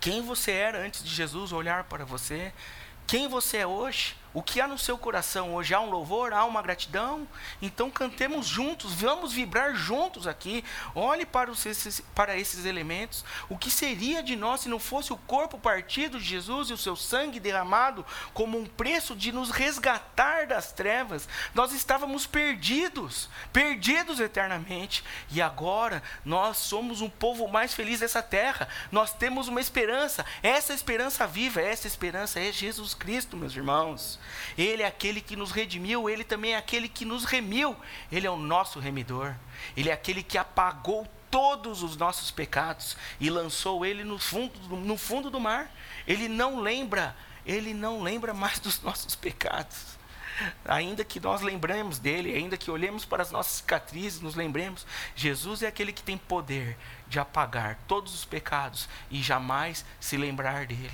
Quem 0.00 0.22
você 0.22 0.52
era 0.52 0.78
antes 0.78 1.02
de 1.04 1.14
Jesus 1.14 1.52
olhar 1.52 1.84
para 1.84 2.04
você, 2.04 2.52
quem 3.06 3.28
você 3.28 3.58
é 3.58 3.66
hoje, 3.66 4.16
o 4.32 4.42
que 4.42 4.60
há 4.60 4.68
no 4.68 4.78
seu 4.78 4.96
coração 4.96 5.54
hoje? 5.54 5.74
Há 5.74 5.80
um 5.80 5.90
louvor? 5.90 6.32
Há 6.32 6.44
uma 6.44 6.62
gratidão? 6.62 7.26
Então 7.60 7.90
cantemos 7.90 8.46
juntos, 8.46 8.94
vamos 8.94 9.32
vibrar 9.32 9.74
juntos 9.74 10.26
aqui. 10.26 10.64
Olhe 10.94 11.26
para, 11.26 11.50
os, 11.50 11.66
esses, 11.66 12.00
para 12.14 12.36
esses 12.36 12.64
elementos. 12.64 13.24
O 13.48 13.58
que 13.58 13.70
seria 13.70 14.22
de 14.22 14.36
nós 14.36 14.60
se 14.60 14.68
não 14.68 14.78
fosse 14.78 15.12
o 15.12 15.16
corpo 15.16 15.58
partido 15.58 16.18
de 16.18 16.24
Jesus 16.24 16.70
e 16.70 16.72
o 16.72 16.78
seu 16.78 16.94
sangue 16.94 17.40
derramado 17.40 18.06
como 18.32 18.56
um 18.56 18.66
preço 18.66 19.16
de 19.16 19.32
nos 19.32 19.50
resgatar 19.50 20.46
das 20.46 20.70
trevas? 20.70 21.28
Nós 21.52 21.72
estávamos 21.72 22.24
perdidos, 22.24 23.28
perdidos 23.52 24.20
eternamente. 24.20 25.02
E 25.32 25.42
agora 25.42 26.02
nós 26.24 26.58
somos 26.58 27.00
um 27.00 27.10
povo 27.10 27.48
mais 27.48 27.74
feliz 27.74 27.98
dessa 27.98 28.22
terra. 28.22 28.68
Nós 28.92 29.12
temos 29.12 29.48
uma 29.48 29.60
esperança. 29.60 30.24
Essa 30.40 30.72
esperança 30.72 31.26
viva, 31.26 31.60
essa 31.60 31.88
esperança 31.88 32.38
é 32.38 32.52
Jesus 32.52 32.94
Cristo, 32.94 33.36
meus 33.36 33.56
irmãos. 33.56 34.19
Ele 34.56 34.82
é 34.82 34.86
aquele 34.86 35.20
que 35.20 35.36
nos 35.36 35.50
redimiu, 35.50 36.08
ele 36.08 36.24
também 36.24 36.54
é 36.54 36.56
aquele 36.56 36.88
que 36.88 37.04
nos 37.04 37.24
remiu. 37.24 37.76
Ele 38.10 38.26
é 38.26 38.30
o 38.30 38.36
nosso 38.36 38.78
remidor. 38.78 39.34
Ele 39.76 39.90
é 39.90 39.92
aquele 39.92 40.22
que 40.22 40.38
apagou 40.38 41.06
todos 41.30 41.82
os 41.82 41.96
nossos 41.96 42.30
pecados 42.30 42.96
e 43.20 43.30
lançou 43.30 43.86
ele 43.86 44.02
no 44.02 44.18
fundo, 44.18 44.76
no 44.76 44.96
fundo 44.96 45.30
do 45.30 45.38
mar. 45.38 45.70
Ele 46.06 46.28
não 46.28 46.60
lembra, 46.60 47.16
ele 47.46 47.72
não 47.72 48.02
lembra 48.02 48.34
mais 48.34 48.58
dos 48.58 48.82
nossos 48.82 49.14
pecados. 49.14 49.98
Ainda 50.64 51.04
que 51.04 51.20
nós 51.20 51.42
lembremos 51.42 51.98
dele, 51.98 52.34
ainda 52.34 52.56
que 52.56 52.70
olhemos 52.70 53.04
para 53.04 53.22
as 53.22 53.30
nossas 53.30 53.54
cicatrizes, 53.54 54.20
nos 54.20 54.34
lembremos, 54.34 54.86
Jesus 55.14 55.62
é 55.62 55.66
aquele 55.66 55.92
que 55.92 56.02
tem 56.02 56.16
poder 56.16 56.78
de 57.06 57.18
apagar 57.18 57.78
todos 57.86 58.14
os 58.14 58.24
pecados 58.24 58.88
e 59.10 59.22
jamais 59.22 59.84
se 60.00 60.16
lembrar 60.16 60.66
dele. 60.66 60.90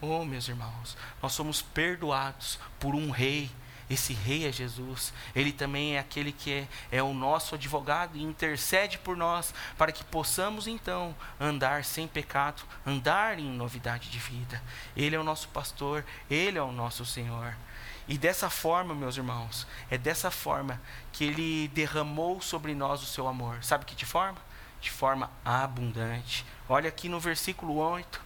Oh, 0.00 0.26
meus 0.26 0.46
irmãos, 0.46 0.96
nós 1.22 1.32
somos 1.32 1.62
perdoados 1.62 2.58
por 2.78 2.94
um 2.94 3.10
rei. 3.10 3.50
Esse 3.88 4.12
rei 4.12 4.46
é 4.46 4.52
Jesus. 4.52 5.12
Ele 5.34 5.52
também 5.52 5.96
é 5.96 5.98
aquele 5.98 6.32
que 6.32 6.52
é, 6.52 6.68
é 6.98 7.02
o 7.02 7.14
nosso 7.14 7.54
advogado 7.54 8.16
e 8.16 8.22
intercede 8.22 8.98
por 8.98 9.16
nós 9.16 9.54
para 9.78 9.92
que 9.92 10.04
possamos 10.04 10.66
então 10.66 11.14
andar 11.40 11.82
sem 11.84 12.06
pecado, 12.06 12.62
andar 12.84 13.38
em 13.38 13.48
novidade 13.48 14.10
de 14.10 14.18
vida. 14.18 14.62
Ele 14.94 15.16
é 15.16 15.18
o 15.18 15.24
nosso 15.24 15.48
pastor, 15.48 16.04
ele 16.28 16.58
é 16.58 16.62
o 16.62 16.72
nosso 16.72 17.06
Senhor. 17.06 17.56
E 18.06 18.18
dessa 18.18 18.50
forma, 18.50 18.94
meus 18.94 19.16
irmãos, 19.16 19.66
é 19.90 19.96
dessa 19.96 20.30
forma 20.30 20.80
que 21.10 21.24
ele 21.24 21.68
derramou 21.68 22.40
sobre 22.42 22.74
nós 22.74 23.02
o 23.02 23.06
seu 23.06 23.26
amor. 23.26 23.64
Sabe 23.64 23.86
que 23.86 23.94
de 23.94 24.04
forma? 24.04 24.38
De 24.78 24.90
forma 24.90 25.30
abundante. 25.42 26.44
Olha 26.68 26.88
aqui 26.88 27.08
no 27.08 27.18
versículo 27.18 27.76
8 27.76 28.25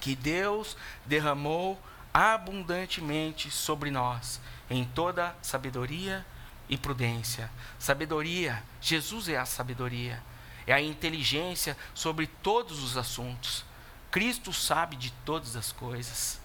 que 0.00 0.14
Deus 0.14 0.76
derramou 1.04 1.80
abundantemente 2.12 3.50
sobre 3.50 3.90
nós, 3.90 4.40
em 4.68 4.84
toda 4.84 5.36
sabedoria 5.42 6.24
e 6.68 6.76
prudência. 6.76 7.50
Sabedoria, 7.78 8.62
Jesus 8.80 9.28
é 9.28 9.36
a 9.36 9.46
sabedoria, 9.46 10.22
é 10.66 10.72
a 10.72 10.80
inteligência 10.80 11.76
sobre 11.94 12.26
todos 12.26 12.82
os 12.82 12.96
assuntos. 12.96 13.64
Cristo 14.10 14.52
sabe 14.52 14.96
de 14.96 15.10
todas 15.24 15.56
as 15.56 15.72
coisas. 15.72 16.40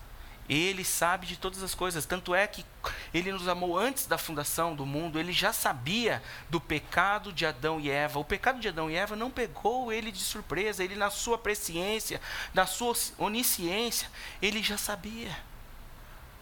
Ele 0.49 0.84
sabe 0.84 1.25
de 1.25 1.38
todas 1.38 1.63
as 1.63 1.73
coisas. 1.73 2.06
Tanto 2.06 2.36
é 2.36 2.45
que 2.47 2.65
ele 3.13 3.32
nos 3.32 3.47
amou 3.47 3.77
antes 3.77 4.06
da 4.06 4.17
fundação 4.17 4.75
do 4.75 4.86
mundo. 4.86 5.19
Ele 5.19 5.32
já 5.32 5.53
sabia 5.53 6.21
do 6.49 6.60
pecado 6.60 7.32
de 7.32 7.45
Adão 7.45 7.79
e 7.79 7.89
Eva. 7.89 8.19
O 8.19 8.25
pecado 8.25 8.60
de 8.60 8.67
Adão 8.67 8.89
e 8.89 8.95
Eva 8.95 9.15
não 9.15 9.32
pegou 9.32 9.91
ele 9.91 10.12
de 10.12 10.19
surpresa. 10.19 10.84
Ele, 10.84 10.95
na 10.95 11.10
sua 11.10 11.38
presciência, 11.38 12.19
na 12.53 12.65
sua 12.65 12.93
onisciência, 13.17 14.10
ele 14.41 14.62
já 14.62 14.77
sabia 14.77 15.36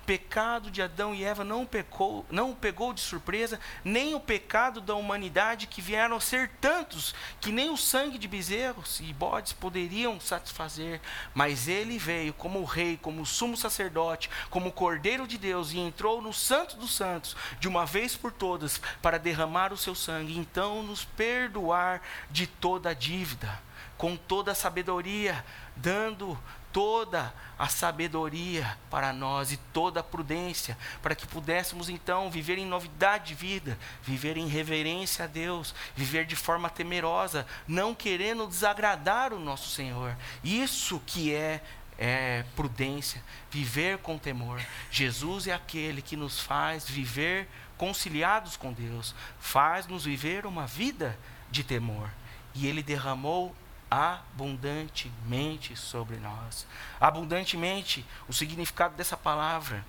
pecado 0.05 0.69
de 0.71 0.81
Adão 0.81 1.13
e 1.13 1.23
Eva 1.23 1.43
não 1.43 1.65
pecou, 1.65 2.25
não 2.29 2.51
o 2.51 2.55
pegou 2.55 2.93
de 2.93 3.01
surpresa, 3.01 3.59
nem 3.83 4.13
o 4.15 4.19
pecado 4.19 4.81
da 4.81 4.95
humanidade 4.95 5.67
que 5.67 5.81
vieram 5.81 6.15
a 6.15 6.21
ser 6.21 6.49
tantos 6.59 7.13
que 7.39 7.51
nem 7.51 7.69
o 7.69 7.77
sangue 7.77 8.17
de 8.17 8.27
bezerros 8.27 8.99
e 8.99 9.13
bodes 9.13 9.53
poderiam 9.53 10.19
satisfazer, 10.19 11.01
mas 11.33 11.67
ele 11.67 11.97
veio 11.97 12.33
como 12.33 12.63
rei, 12.63 12.97
como 13.01 13.25
sumo 13.25 13.55
sacerdote, 13.55 14.29
como 14.49 14.71
cordeiro 14.71 15.27
de 15.27 15.37
Deus 15.37 15.71
e 15.71 15.79
entrou 15.79 16.21
no 16.21 16.33
santo 16.33 16.75
dos 16.77 16.93
santos 16.95 17.35
de 17.59 17.67
uma 17.67 17.85
vez 17.85 18.15
por 18.15 18.31
todas 18.31 18.79
para 19.01 19.19
derramar 19.19 19.71
o 19.71 19.77
seu 19.77 19.95
sangue, 19.95 20.37
então 20.37 20.83
nos 20.83 21.05
perdoar 21.05 22.01
de 22.29 22.47
toda 22.47 22.89
a 22.89 22.93
dívida, 22.93 23.61
com 23.97 24.15
toda 24.15 24.51
a 24.51 24.55
sabedoria, 24.55 25.43
dando 25.75 26.37
toda 26.71 27.33
a 27.57 27.67
sabedoria 27.67 28.77
para 28.89 29.13
nós 29.13 29.51
e 29.51 29.57
toda 29.57 29.99
a 29.99 30.03
prudência, 30.03 30.77
para 31.01 31.13
que 31.13 31.27
pudéssemos 31.27 31.89
então 31.89 32.31
viver 32.31 32.57
em 32.57 32.65
novidade 32.65 33.27
de 33.27 33.35
vida, 33.35 33.77
viver 34.01 34.37
em 34.37 34.47
reverência 34.47 35.25
a 35.25 35.27
Deus, 35.27 35.75
viver 35.95 36.25
de 36.25 36.35
forma 36.35 36.69
temerosa, 36.69 37.45
não 37.67 37.93
querendo 37.93 38.47
desagradar 38.47 39.33
o 39.33 39.39
nosso 39.39 39.69
Senhor. 39.69 40.15
Isso 40.43 41.01
que 41.05 41.33
é 41.33 41.61
é 42.03 42.43
prudência, 42.55 43.23
viver 43.51 43.99
com 43.99 44.17
temor. 44.17 44.59
Jesus 44.89 45.45
é 45.45 45.53
aquele 45.53 46.01
que 46.01 46.15
nos 46.15 46.39
faz 46.39 46.89
viver 46.89 47.47
conciliados 47.77 48.57
com 48.57 48.73
Deus, 48.73 49.13
faz-nos 49.39 50.05
viver 50.05 50.47
uma 50.47 50.65
vida 50.65 51.15
de 51.51 51.63
temor. 51.63 52.09
e 52.53 52.67
ele 52.67 52.83
derramou 52.83 53.55
abundantemente 53.91 55.75
sobre 55.75 56.15
nós. 56.15 56.65
Abundantemente, 56.99 58.05
o 58.25 58.31
significado 58.31 58.95
dessa 58.95 59.17
palavra 59.17 59.85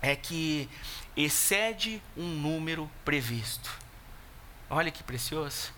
é 0.00 0.14
que 0.14 0.70
excede 1.16 2.00
um 2.16 2.28
número 2.28 2.88
previsto. 3.04 3.68
Olha 4.70 4.92
que 4.92 5.02
precioso. 5.02 5.72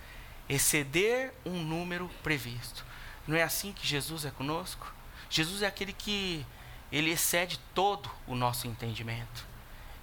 Exceder 0.47 1.33
um 1.47 1.63
número 1.63 2.11
previsto. 2.23 2.85
Não 3.27 3.37
é 3.37 3.43
assim 3.43 3.73
que 3.73 3.87
Jesus 3.87 4.27
é 4.27 4.31
conosco? 4.31 4.93
Jesus 5.31 5.63
é 5.63 5.67
aquele 5.67 5.95
que 5.95 6.45
ele 6.93 7.11
excede 7.11 7.59
todo 7.75 8.11
o 8.27 8.35
nosso 8.35 8.67
entendimento. 8.67 9.48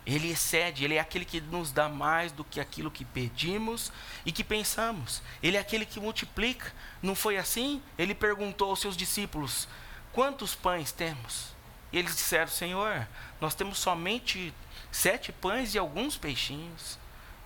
Ele 0.06 0.30
excede, 0.30 0.84
ele 0.84 0.96
é 0.96 1.00
aquele 1.00 1.26
que 1.26 1.42
nos 1.42 1.72
dá 1.72 1.90
mais 1.90 2.32
do 2.32 2.44
que 2.44 2.60
aquilo 2.60 2.92
que 2.92 3.04
pedimos 3.04 3.92
e 4.24 4.32
que 4.32 4.44
pensamos. 4.44 5.22
Ele 5.42 5.58
é 5.58 5.60
aquele 5.60 5.86
que 5.86 6.00
multiplica. 6.00 6.72
Não 7.02 7.16
foi 7.16 7.38
assim? 7.38 7.82
Ele 7.98 8.14
perguntou 8.14 8.70
aos 8.70 8.80
seus 8.80 8.96
discípulos: 8.96 9.68
Quantos 10.12 10.54
pães 10.54 10.92
temos? 10.92 11.56
E 11.92 11.98
eles 11.98 12.16
disseram: 12.16 12.48
Senhor, 12.48 13.08
nós 13.42 13.56
temos 13.56 13.80
somente 13.80 14.54
sete 14.92 15.32
pães 15.32 15.74
e 15.74 15.80
alguns 15.80 16.16
peixinhos. 16.18 17.00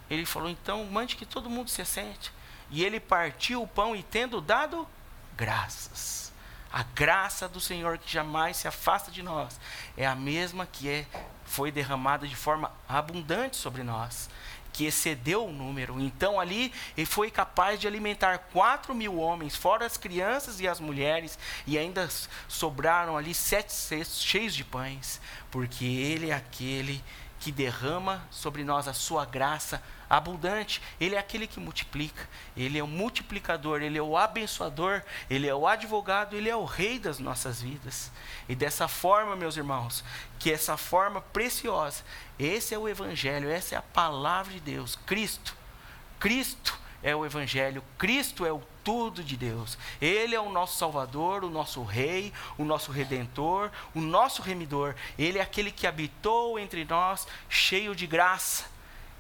Ele 0.10 0.26
falou: 0.26 0.50
Então, 0.50 0.84
mande 0.86 1.16
que 1.16 1.26
todo 1.26 1.50
mundo 1.50 1.70
se 1.70 1.82
assente. 1.82 2.32
E 2.70 2.84
ele 2.84 3.00
partiu 3.00 3.64
o 3.64 3.68
pão 3.68 3.96
e, 3.96 4.04
tendo 4.04 4.42
dado 4.42 4.88
graças. 5.38 6.29
A 6.72 6.84
graça 6.84 7.48
do 7.50 7.60
Senhor 7.60 7.98
que 7.98 8.12
jamais 8.12 8.58
se 8.58 8.68
afasta 8.68 9.10
de 9.10 9.24
nós 9.24 9.60
é 9.98 10.06
a 10.06 10.16
mesma 10.16 10.68
que 10.68 10.88
é 10.88 11.06
foi 11.44 11.72
derramada 11.72 12.28
de 12.28 12.36
forma 12.36 12.72
abundante 12.88 13.58
sobre 13.58 13.82
nós, 13.82 14.30
que 14.72 14.86
excedeu 14.86 15.48
o 15.48 15.52
número. 15.52 16.00
Então 16.00 16.40
ali 16.40 16.72
ele 16.96 17.08
foi 17.08 17.32
capaz 17.32 17.80
de 17.80 17.88
alimentar 17.88 18.38
quatro 18.54 18.94
mil 18.94 19.18
homens, 19.18 19.56
fora 19.56 19.84
as 19.84 19.98
crianças 19.98 20.60
e 20.60 20.68
as 20.68 20.80
mulheres, 20.80 21.40
e 21.66 21.76
ainda 21.76 22.08
sobraram 22.48 23.18
ali 23.18 23.34
sete 23.34 23.74
cestos 23.74 24.22
cheios 24.22 24.54
de 24.54 24.64
pães, 24.64 25.20
porque 25.50 25.86
ele 25.86 26.30
é 26.30 26.36
aquele 26.36 27.04
que 27.40 27.52
derrama 27.52 28.22
sobre 28.30 28.64
nós 28.64 28.88
a 28.88 28.94
sua 28.94 29.26
graça 29.26 29.82
abundante. 30.10 30.82
Ele 31.00 31.16
é 31.16 31.18
aquele 31.18 31.48
que 31.48 31.60
multiplica. 31.60 32.28
Ele 32.56 32.78
é 32.78 32.84
o 32.84 32.88
multiplicador, 32.88 33.82
ele 33.82 33.98
é 33.98 34.02
o 34.02 34.18
abençoador, 34.18 35.02
ele 35.30 35.48
é 35.48 35.56
o 35.56 35.68
advogado, 35.68 36.36
ele 36.36 36.50
é 36.50 36.56
o 36.56 36.66
rei 36.66 37.00
das 37.00 37.20
nossas 37.20 37.62
vidas. 37.62 38.12
E 38.48 38.56
dessa 38.56 38.88
forma, 38.88 39.36
meus 39.36 39.56
irmãos, 39.56 40.04
que 40.38 40.52
essa 40.52 40.76
forma 40.76 41.22
preciosa, 41.22 42.04
esse 42.38 42.74
é 42.74 42.78
o 42.78 42.90
evangelho, 42.90 43.50
essa 43.50 43.76
é 43.76 43.78
a 43.78 43.82
palavra 43.82 44.54
de 44.54 44.60
Deus, 44.60 44.98
Cristo. 45.06 45.56
Cristo 46.20 46.78
é 47.02 47.16
o 47.16 47.26
Evangelho, 47.26 47.84
Cristo 47.98 48.46
é 48.46 48.52
o 48.52 48.62
tudo 48.90 49.24
de 49.24 49.38
Deus. 49.38 49.78
Ele 50.02 50.34
é 50.34 50.42
o 50.42 50.50
nosso 50.50 50.76
Salvador, 50.76 51.44
o 51.44 51.50
nosso 51.50 51.84
Rei, 51.84 52.34
o 52.58 52.66
nosso 52.66 52.92
Redentor, 52.92 53.70
o 53.94 54.02
nosso 54.02 54.42
Remidor. 54.42 54.96
Ele 55.16 55.38
é 55.38 55.42
aquele 55.44 55.70
que 55.70 55.86
habitou 55.86 56.58
entre 56.58 56.84
nós, 56.86 57.28
cheio 57.48 57.96
de 57.96 58.08
graça. 58.08 58.66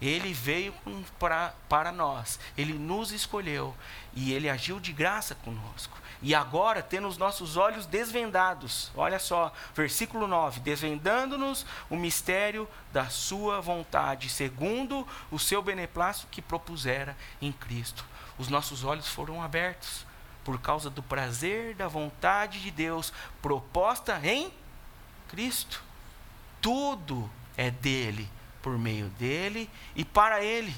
Ele 0.01 0.33
veio 0.33 0.73
para, 1.19 1.53
para 1.67 1.91
nós, 1.91 2.39
ele 2.57 2.73
nos 2.73 3.11
escolheu 3.11 3.75
e 4.15 4.33
ele 4.33 4.49
agiu 4.49 4.79
de 4.79 4.91
graça 4.91 5.35
conosco. 5.35 5.99
E 6.19 6.33
agora, 6.33 6.81
tendo 6.81 7.07
os 7.07 7.17
nossos 7.17 7.55
olhos 7.55 7.85
desvendados, 7.85 8.91
olha 8.95 9.19
só, 9.19 9.53
versículo 9.75 10.25
9: 10.25 10.61
desvendando-nos 10.61 11.63
o 11.91 11.95
mistério 11.95 12.67
da 12.91 13.07
Sua 13.07 13.61
vontade, 13.61 14.29
segundo 14.29 15.07
o 15.29 15.37
seu 15.37 15.61
beneplácito 15.61 16.27
que 16.31 16.41
propusera 16.41 17.15
em 17.39 17.51
Cristo. 17.51 18.03
Os 18.39 18.47
nossos 18.47 18.83
olhos 18.83 19.07
foram 19.07 19.43
abertos 19.43 20.05
por 20.43 20.59
causa 20.59 20.89
do 20.89 21.03
prazer 21.03 21.75
da 21.75 21.87
vontade 21.87 22.59
de 22.59 22.71
Deus 22.71 23.13
proposta 23.41 24.19
em 24.23 24.51
Cristo. 25.27 25.83
Tudo 26.59 27.29
é 27.55 27.69
dele, 27.69 28.27
por 28.61 28.79
meio 28.79 29.09
dele 29.09 29.69
e 29.95 30.03
para 30.03 30.43
ele. 30.43 30.75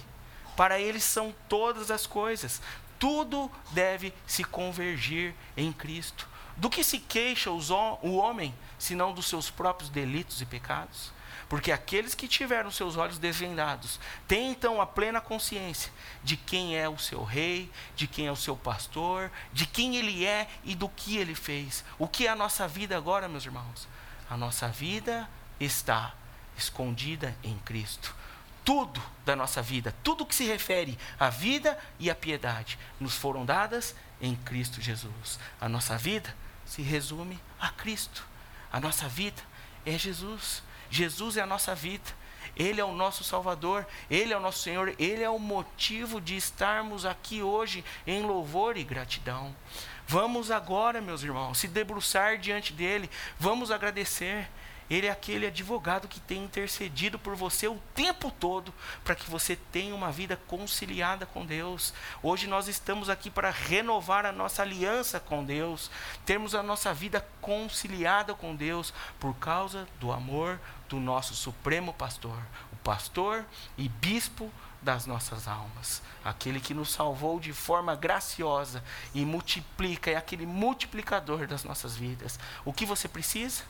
Para 0.57 0.79
ele 0.79 0.99
são 0.99 1.33
todas 1.47 1.89
as 1.89 2.05
coisas 2.05 2.61
tudo 3.01 3.51
deve 3.71 4.13
se 4.27 4.43
convergir 4.43 5.33
em 5.57 5.73
Cristo. 5.73 6.29
Do 6.55 6.69
que 6.69 6.83
se 6.83 6.99
queixa 6.99 7.49
o 7.49 8.15
homem, 8.15 8.53
senão 8.77 9.11
dos 9.11 9.25
seus 9.25 9.49
próprios 9.49 9.89
delitos 9.89 10.39
e 10.39 10.45
pecados? 10.45 11.11
Porque 11.51 11.69
aqueles 11.69 12.15
que 12.15 12.29
tiveram 12.29 12.71
seus 12.71 12.95
olhos 12.95 13.19
desvendados 13.19 13.99
têm 14.25 14.51
então 14.51 14.79
a 14.79 14.85
plena 14.85 15.19
consciência 15.19 15.91
de 16.23 16.37
quem 16.37 16.77
é 16.77 16.87
o 16.87 16.97
seu 16.97 17.25
rei, 17.25 17.69
de 17.93 18.07
quem 18.07 18.25
é 18.25 18.31
o 18.31 18.37
seu 18.37 18.55
pastor, 18.55 19.29
de 19.51 19.65
quem 19.65 19.97
ele 19.97 20.25
é 20.25 20.47
e 20.63 20.73
do 20.73 20.87
que 20.87 21.17
ele 21.17 21.35
fez. 21.35 21.83
O 21.99 22.07
que 22.07 22.25
é 22.25 22.29
a 22.29 22.37
nossa 22.37 22.69
vida 22.69 22.95
agora, 22.95 23.27
meus 23.27 23.45
irmãos? 23.45 23.85
A 24.29 24.37
nossa 24.37 24.69
vida 24.69 25.29
está 25.59 26.13
escondida 26.57 27.35
em 27.43 27.59
Cristo 27.59 28.15
tudo 28.63 29.01
da 29.25 29.35
nossa 29.35 29.61
vida, 29.61 29.93
tudo 30.03 30.25
que 30.25 30.35
se 30.35 30.45
refere 30.45 30.97
à 31.19 31.29
vida 31.29 31.77
e 31.99 32.09
à 32.09 32.15
piedade, 32.15 32.79
nos 32.97 33.15
foram 33.15 33.43
dadas 33.43 33.93
em 34.21 34.35
Cristo 34.35 34.79
Jesus. 34.79 35.37
A 35.59 35.67
nossa 35.67 35.97
vida 35.97 36.33
se 36.65 36.81
resume 36.81 37.37
a 37.59 37.69
Cristo. 37.71 38.25
A 38.71 38.79
nossa 38.79 39.09
vida 39.09 39.41
é 39.85 39.97
Jesus. 39.97 40.63
Jesus 40.91 41.37
é 41.37 41.41
a 41.41 41.47
nossa 41.47 41.73
vida. 41.73 42.21
Ele 42.55 42.81
é 42.81 42.85
o 42.85 42.91
nosso 42.91 43.23
Salvador, 43.23 43.87
Ele 44.09 44.33
é 44.33 44.37
o 44.37 44.41
nosso 44.41 44.59
Senhor, 44.59 44.93
Ele 44.99 45.23
é 45.23 45.29
o 45.29 45.39
motivo 45.39 46.19
de 46.19 46.35
estarmos 46.35 47.05
aqui 47.05 47.41
hoje 47.41 47.83
em 48.05 48.21
louvor 48.21 48.75
e 48.77 48.83
gratidão. 48.83 49.55
Vamos 50.05 50.51
agora, 50.51 50.99
meus 50.99 51.23
irmãos, 51.23 51.57
se 51.57 51.67
debruçar 51.67 52.37
diante 52.37 52.73
dEle, 52.73 53.09
vamos 53.39 53.71
agradecer. 53.71 54.49
Ele 54.91 55.07
é 55.07 55.09
aquele 55.09 55.47
advogado 55.47 56.05
que 56.05 56.19
tem 56.19 56.43
intercedido 56.43 57.17
por 57.17 57.33
você 57.33 57.65
o 57.65 57.79
tempo 57.95 58.29
todo 58.29 58.73
para 59.05 59.15
que 59.15 59.29
você 59.29 59.55
tenha 59.55 59.95
uma 59.95 60.11
vida 60.11 60.35
conciliada 60.47 61.25
com 61.25 61.45
Deus. 61.45 61.93
Hoje 62.21 62.45
nós 62.45 62.67
estamos 62.67 63.09
aqui 63.09 63.29
para 63.29 63.49
renovar 63.49 64.25
a 64.25 64.33
nossa 64.33 64.63
aliança 64.63 65.17
com 65.17 65.45
Deus, 65.45 65.89
termos 66.25 66.53
a 66.53 66.61
nossa 66.61 66.93
vida 66.93 67.25
conciliada 67.39 68.33
com 68.33 68.53
Deus 68.53 68.93
por 69.17 69.33
causa 69.35 69.87
do 69.97 70.11
amor 70.11 70.59
do 70.89 70.99
nosso 70.99 71.35
supremo 71.35 71.93
pastor, 71.93 72.37
o 72.73 72.75
pastor 72.83 73.45
e 73.77 73.87
bispo 73.87 74.51
das 74.81 75.05
nossas 75.05 75.47
almas, 75.47 76.01
aquele 76.21 76.59
que 76.59 76.73
nos 76.73 76.91
salvou 76.91 77.39
de 77.39 77.53
forma 77.53 77.95
graciosa 77.95 78.83
e 79.13 79.23
multiplica, 79.23 80.11
é 80.11 80.17
aquele 80.17 80.45
multiplicador 80.45 81.47
das 81.47 81.63
nossas 81.63 81.95
vidas. 81.95 82.37
O 82.65 82.73
que 82.73 82.85
você 82.85 83.07
precisa? 83.07 83.63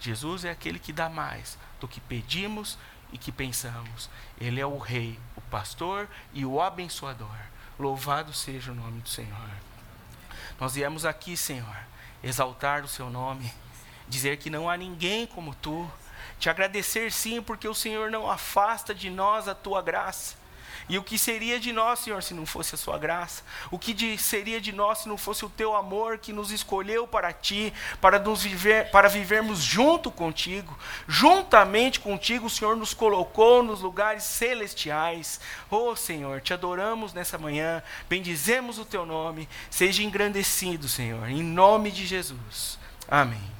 Jesus 0.00 0.44
é 0.44 0.50
aquele 0.50 0.78
que 0.78 0.92
dá 0.92 1.08
mais 1.08 1.58
do 1.78 1.86
que 1.86 2.00
pedimos 2.00 2.78
e 3.12 3.18
que 3.18 3.30
pensamos. 3.30 4.08
Ele 4.40 4.60
é 4.60 4.66
o 4.66 4.78
Rei, 4.78 5.18
o 5.36 5.40
pastor 5.42 6.08
e 6.32 6.44
o 6.44 6.60
abençoador. 6.60 7.36
Louvado 7.78 8.32
seja 8.32 8.72
o 8.72 8.74
nome 8.74 9.00
do 9.02 9.08
Senhor. 9.08 9.50
Nós 10.58 10.74
viemos 10.74 11.04
aqui, 11.04 11.36
Senhor, 11.36 11.76
exaltar 12.22 12.82
o 12.82 12.88
Seu 12.88 13.10
nome, 13.10 13.52
dizer 14.08 14.38
que 14.38 14.50
não 14.50 14.68
há 14.68 14.76
ninguém 14.76 15.26
como 15.26 15.54
Tu, 15.54 15.90
te 16.38 16.48
agradecer 16.48 17.12
sim, 17.12 17.42
porque 17.42 17.68
o 17.68 17.74
Senhor 17.74 18.10
não 18.10 18.30
afasta 18.30 18.94
de 18.94 19.10
nós 19.10 19.48
a 19.48 19.54
Tua 19.54 19.82
graça. 19.82 20.39
E 20.90 20.98
o 20.98 21.04
que 21.04 21.16
seria 21.16 21.60
de 21.60 21.72
nós, 21.72 22.00
Senhor, 22.00 22.20
se 22.20 22.34
não 22.34 22.44
fosse 22.44 22.74
a 22.74 22.78
Sua 22.78 22.98
graça? 22.98 23.44
O 23.70 23.78
que 23.78 23.94
de, 23.94 24.18
seria 24.18 24.60
de 24.60 24.72
nós 24.72 24.98
se 24.98 25.08
não 25.08 25.16
fosse 25.16 25.44
o 25.44 25.48
Teu 25.48 25.76
amor 25.76 26.18
que 26.18 26.32
nos 26.32 26.50
escolheu 26.50 27.06
para 27.06 27.32
Ti, 27.32 27.72
para, 28.00 28.18
nos 28.18 28.42
viver, 28.42 28.90
para 28.90 29.08
vivermos 29.08 29.60
junto 29.60 30.10
contigo? 30.10 30.76
Juntamente 31.06 32.00
contigo, 32.00 32.46
o 32.46 32.50
Senhor 32.50 32.76
nos 32.76 32.92
colocou 32.92 33.62
nos 33.62 33.82
lugares 33.82 34.24
celestiais. 34.24 35.40
Oh, 35.70 35.94
Senhor, 35.94 36.40
te 36.40 36.52
adoramos 36.52 37.12
nessa 37.12 37.38
manhã, 37.38 37.80
bendizemos 38.08 38.76
o 38.76 38.84
Teu 38.84 39.06
nome. 39.06 39.48
Seja 39.70 40.02
engrandecido, 40.02 40.88
Senhor, 40.88 41.28
em 41.28 41.40
nome 41.40 41.92
de 41.92 42.04
Jesus. 42.04 42.80
Amém. 43.08 43.59